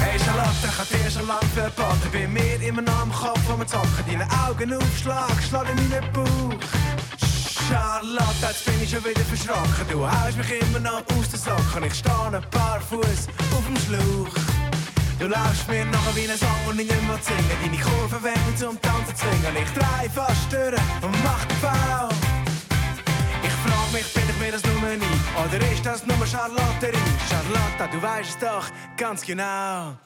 Hey 0.02 0.18
Charlotte, 0.18 0.66
ich 0.68 0.78
hab 0.78 0.88
dir 0.88 1.10
schon 1.10 1.26
lang 1.26 1.46
verboten. 1.54 2.10
Bei 2.12 2.26
mir 2.26 2.60
immer 2.68 2.82
noch 2.82 3.02
am 3.02 3.12
Kopf 3.12 3.42
vom 3.46 3.66
Zocken. 3.66 4.04
Deine 4.06 4.26
Augen 4.46 4.72
aufschlag, 4.74 5.36
schlag 5.48 5.66
in 5.70 5.76
meinen 5.76 6.12
Bauch. 6.12 6.85
Charlotte, 7.68 8.46
jetzt 8.46 8.64
bin 8.64 8.82
ich 8.82 8.90
schon 8.90 9.04
wieder 9.04 9.24
verschrocken. 9.24 9.86
Du 9.90 10.06
haust 10.06 10.36
mich 10.36 10.60
immer 10.60 10.78
noch 10.80 11.02
aus 11.16 11.28
den 11.30 11.40
Socken. 11.40 11.84
Ich 11.84 11.94
stehe 11.94 12.26
ein 12.26 12.50
paar 12.50 12.80
Fuß 12.80 13.26
auf 13.56 13.66
dem 13.66 13.76
Schlauch. 13.76 14.34
Du 15.18 15.26
laufst 15.26 15.66
mir 15.68 15.84
nachher 15.86 16.14
wie 16.14 16.30
ein 16.30 16.38
Song 16.38 16.62
und 16.68 16.78
ich 16.78 16.88
nicht 16.88 17.02
mehr 17.02 17.18
singen. 17.20 17.58
Deine 17.62 17.78
Kurven 17.78 18.22
werden 18.22 18.56
zum 18.56 18.80
Tanzen 18.80 19.16
zwingen. 19.16 19.56
Ich 19.56 19.70
drei 19.72 20.08
fast 20.10 20.52
durch 20.52 20.80
und 21.02 21.24
mach 21.24 21.44
den 21.46 21.60
Bau. 21.60 22.08
Ich 23.42 23.56
frag 23.64 23.92
mich, 23.92 24.14
bin 24.14 24.24
ich 24.28 24.38
mir 24.38 24.52
das 24.52 24.62
nur 24.64 24.90
nie? 24.90 25.18
Oder 25.42 25.72
ist 25.72 25.84
das 25.84 26.06
nur 26.06 26.26
Charlotterie? 26.26 26.98
Charlotte, 27.28 27.90
du 27.90 28.02
weißt 28.02 28.30
es 28.30 28.38
doch 28.38 28.66
ganz 28.96 29.22
genau. 29.22 29.96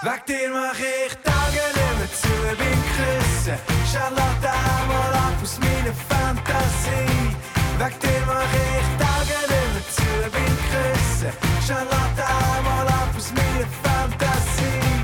Weg 0.00 0.26
dir 0.26 0.48
mach 0.52 0.78
ich 0.78 1.12
Tage 1.24 1.64
nicht 1.74 1.98
mehr 1.98 2.12
zu 2.12 2.28
beim 2.56 2.82
Küssen. 2.94 3.58
Charlotte, 3.90 4.54
mal 4.86 5.14
ab 5.26 5.34
aus 5.42 5.58
meiner 5.58 5.92
Fantasie. 6.08 7.34
Weg 7.78 7.98
dir 7.98 8.22
mach 8.24 8.54
ich 8.54 8.88
Tage 9.02 9.38
nicht 9.50 9.70
mehr 9.74 9.86
zu 9.90 10.30
beim 10.30 10.56
Küssen. 10.70 11.32
Charlotte, 11.66 12.28
mal 12.62 12.86
ab 12.86 13.12
aus 13.16 13.32
meiner 13.32 13.66
Fantasie. 13.82 14.97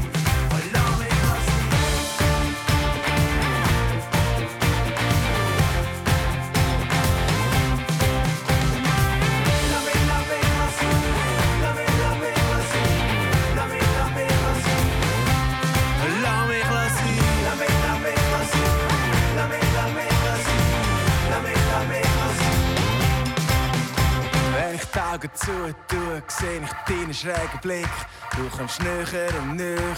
Die 24.94 25.00
Augen 25.00 25.30
zutue, 25.34 26.22
seh 26.28 26.58
ich 26.58 26.72
deinen 26.86 27.14
schrägen 27.14 27.60
Blick. 27.62 27.88
Du 28.36 28.48
kommst 28.56 28.82
näher 28.82 29.30
und 29.42 29.56
näher 29.56 29.96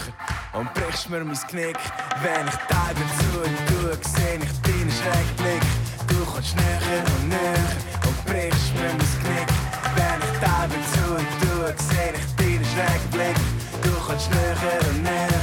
und 0.53 0.73
brichst 0.73 1.09
mir 1.09 1.23
mein 1.23 1.37
Knick. 1.49 1.77
Wenn 2.21 2.47
ich 2.47 2.55
die 2.55 2.73
Augen 2.73 3.09
zutue, 3.19 3.97
seh 4.01 4.35
ich 4.35 4.61
deinen 4.61 4.91
schrägen 4.91 5.35
Blick. 5.37 5.63
Du 6.07 6.25
kommst 6.25 6.55
näher 6.55 7.03
und 7.05 7.29
näher 7.29 7.69
und 8.07 8.25
brichst 8.25 8.73
mir 8.75 8.89
mein 8.89 8.97
Knick. 8.97 9.49
Wenn 9.95 10.19
ich 10.25 10.39
die 10.39 10.45
Augen 10.45 10.83
zutue, 10.93 11.75
seh 11.77 12.13
ich 12.17 12.35
deinen 12.35 12.65
schrägen 12.65 13.09
Blick. 13.11 13.37
Du 13.83 13.91
kommst 14.05 14.29
näher 14.31 14.79
und 14.89 15.03
näher 15.03 15.41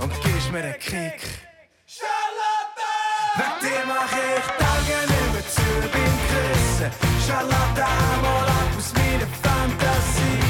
und 0.00 0.12
gibst 0.22 0.52
mir 0.52 0.64
einen 0.64 0.78
Kick. 0.78 1.20
Weg 3.36 3.60
dir 3.60 3.84
mach 3.86 4.12
ich 4.12 4.46
Tage 4.58 5.15
Charlotte, 7.26 7.86
mal 8.22 8.48
ab 8.48 8.70
aus 8.78 8.92
meiner 8.94 9.26
Fantasie. 9.42 10.46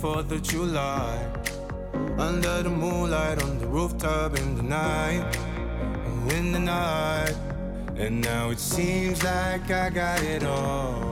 4th 0.00 0.30
of 0.30 0.42
July. 0.42 1.26
Under 2.18 2.62
the 2.62 2.70
moonlight, 2.70 3.42
on 3.42 3.58
the 3.58 3.66
rooftop 3.66 4.38
in 4.38 4.56
the 4.56 4.62
night. 4.62 5.24
in 6.30 6.52
the 6.52 6.60
night. 6.60 7.34
And 7.96 8.20
now 8.20 8.50
it 8.50 8.60
seems 8.60 9.24
like 9.24 9.68
I 9.72 9.90
got 9.90 10.22
it 10.22 10.44
all. 10.44 11.10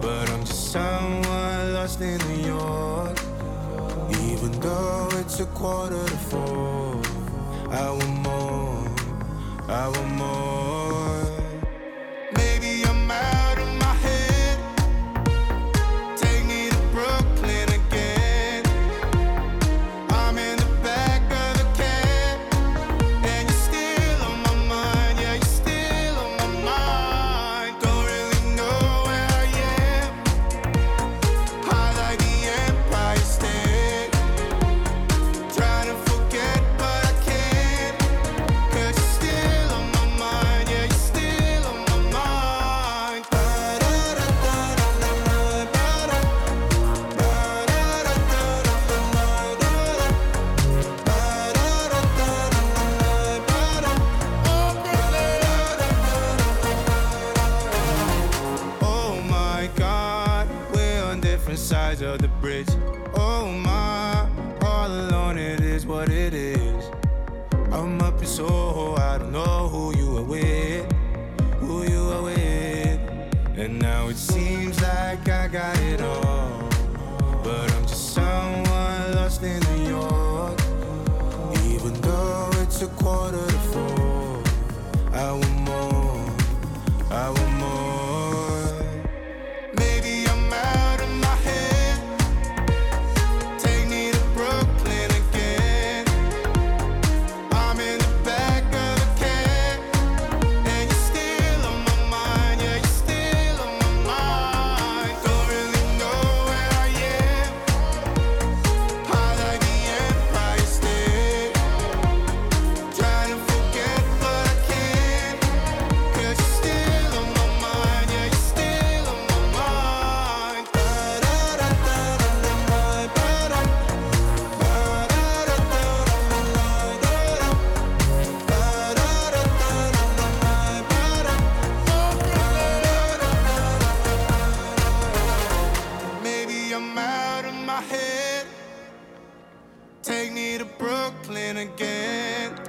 But 0.00 0.30
I'm 0.30 0.44
just 0.44 0.70
someone 0.70 1.74
lost 1.74 2.00
in 2.00 2.18
New 2.28 2.46
York. 2.46 3.18
Even 4.30 4.52
though 4.60 5.08
it's 5.14 5.40
a 5.40 5.46
quarter 5.46 6.06
to 6.06 6.16
four, 6.30 7.02
I 7.70 7.90
want 7.90 8.16
more, 8.22 8.86
I 9.68 9.88
want 9.88 10.10
more. 10.14 11.03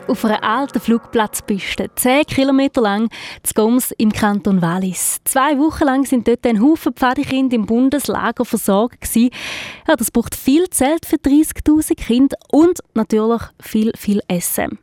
Auf 0.07 0.23
einer 0.23 0.43
alten 0.43 0.79
Flugplatzpiste, 0.79 1.89
10 1.95 2.25
Kilometer 2.25 2.81
lang, 2.81 3.09
zu 3.41 3.55
Goms 3.55 3.91
im 3.97 4.13
Kanton 4.13 4.61
Wallis. 4.61 5.17
Zwei 5.23 5.57
Wochen 5.57 5.83
lang 5.83 6.05
sind 6.05 6.27
dort 6.27 6.45
ein 6.45 6.61
Haufen 6.61 6.93
Pfadikinder 6.93 7.55
im 7.55 7.65
Bundeslager 7.65 8.45
versorgt. 8.45 9.01
gewesen. 9.01 9.31
Ja, 9.87 9.95
das 9.95 10.11
braucht 10.11 10.35
viel 10.35 10.69
Zelt 10.69 11.07
für 11.07 11.15
30'000 11.15 11.95
Kinder 11.95 12.37
und 12.51 12.79
natürlich 12.93 13.41
viel, 13.59 13.91
viel 13.97 14.21
Essen. 14.27 14.77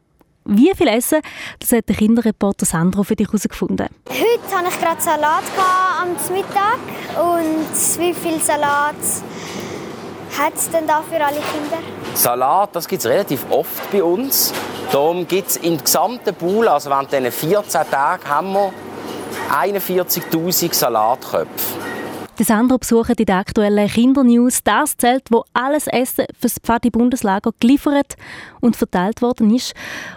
Wie 0.45 0.73
viel 0.75 0.89
Essen, 0.89 1.21
das 1.61 1.71
hat 1.71 1.89
der 1.89 1.95
Kinderreporter 1.95 2.67
Sandro 2.67 3.05
für 3.05 3.15
dich 3.15 3.29
herausgefunden. 3.29 3.87
Heute 4.09 4.57
hatte 4.57 4.69
ich 4.71 4.81
gerade 4.81 5.01
Salat 5.01 5.45
am 6.01 6.09
Mittag. 6.35 6.79
Und 7.17 8.01
wie 8.01 8.13
viel 8.13 8.41
Salat 8.41 8.97
hat 10.37 10.55
es 10.57 10.69
denn 10.69 10.87
da 10.87 11.01
für 11.03 11.25
alle 11.25 11.37
Kinder? 11.37 12.02
Salat, 12.15 12.71
das 12.77 12.87
gibt 12.87 13.05
es 13.05 13.11
relativ 13.11 13.47
oft 13.51 13.91
bei 13.91 14.03
uns. 14.03 14.53
Darum 14.93 15.27
gibt 15.27 15.49
es 15.49 15.57
im 15.57 15.79
gesamten 15.79 16.35
Pool, 16.35 16.69
also 16.69 16.91
während 16.91 17.11
diesen 17.11 17.33
14 17.33 17.91
Tagen, 17.91 18.29
haben 18.29 18.53
wir 18.53 18.73
41'000 19.51 20.75
Salatköpfe. 20.75 21.49
Der 22.39 22.47
Sandro 22.47 22.79
besucht 22.79 23.21
in 23.21 23.27
der 23.27 23.37
aktuellen 23.37 23.89
Kindernews 23.89 24.65
das 24.65 24.97
Zelt, 24.97 25.25
wo 25.31 25.45
alles 25.53 25.87
Essen 25.87 26.25
für 26.33 26.49
das 26.49 26.59
Pfadi-Bundeslager 26.63 27.51
geliefert 27.61 28.17
und 28.61 28.75
verteilt 28.75 29.21
worden 29.21 29.55
ist. 29.55 29.75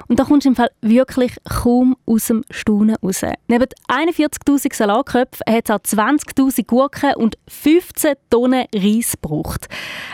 Und 0.08 0.20
da 0.20 0.24
kommst 0.24 0.46
du 0.46 0.50
im 0.50 0.56
Fall 0.56 0.72
wirklich 0.82 1.36
kaum 1.44 1.98
aus 2.06 2.28
dem 2.28 2.44
Staunen 2.50 2.96
raus. 3.04 3.22
Neben 3.48 3.68
41'000 3.90 4.74
Salatköpfen 4.74 5.54
hat 5.54 5.66
es 5.66 5.72
auch 5.72 6.04
20'000 6.04 6.66
Gurken 6.66 7.16
und 7.16 7.38
15 7.50 8.14
Tonnen 8.30 8.66
Reis 8.74 9.16
gebraucht. 9.22 9.68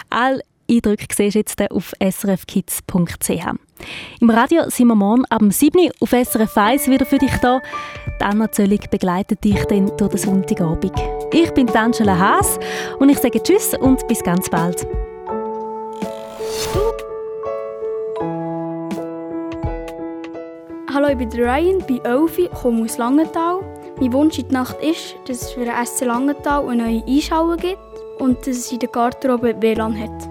All 0.09 0.41
Eindrücke 0.72 1.05
siehst 1.13 1.36
du 1.36 1.39
jetzt 1.39 1.72
auf 1.72 1.93
srfkids.ch. 2.01 3.45
Im 4.22 4.30
Radio 4.30 4.69
sind 4.69 4.88
wir 4.88 4.95
morgen 4.95 5.26
ab 5.26 5.41
7 5.47 5.78
Uhr 5.78 5.91
auf 5.99 6.11
SRF 6.11 6.55
1 6.55 6.88
wieder 6.88 7.05
für 7.05 7.17
dich 7.17 7.36
da. 7.41 7.61
Anna 8.22 8.49
Zöllig 8.51 8.89
begleitet 8.89 9.43
dich 9.43 9.65
dann 9.65 9.91
durch 9.97 10.11
den 10.11 10.17
Sonntagabend. 10.17 10.93
Ich 11.34 11.51
bin 11.51 11.69
Angela 11.69 12.17
Haas 12.17 12.57
und 12.99 13.09
ich 13.09 13.17
sage 13.17 13.43
Tschüss 13.43 13.74
und 13.80 14.07
bis 14.07 14.24
ganz 14.24 14.49
bald. 14.49 14.88
Hallo, 20.93 21.07
ich 21.09 21.17
bin 21.17 21.32
Ryan, 21.32 21.80
bin 21.86 22.03
Elfi, 22.05 22.49
komme 22.61 22.84
aus 22.84 22.97
Langenthal. 22.97 23.59
Mein 23.99 24.13
Wunsch 24.13 24.39
in 24.39 24.47
der 24.49 24.59
Nacht 24.59 24.78
ist, 24.82 25.15
dass 25.26 25.41
es 25.41 25.51
für 25.51 25.65
den 25.65 25.86
SC 25.86 26.05
Langenthal 26.05 26.69
eine 26.69 26.84
neue 26.84 27.05
Einschauung 27.05 27.57
gibt 27.57 27.80
und 28.19 28.39
dass 28.39 28.57
es 28.57 28.72
in 28.72 28.80
der 28.80 28.89
Garderobe 28.89 29.61
WLAN 29.61 29.99
hat. 29.99 30.30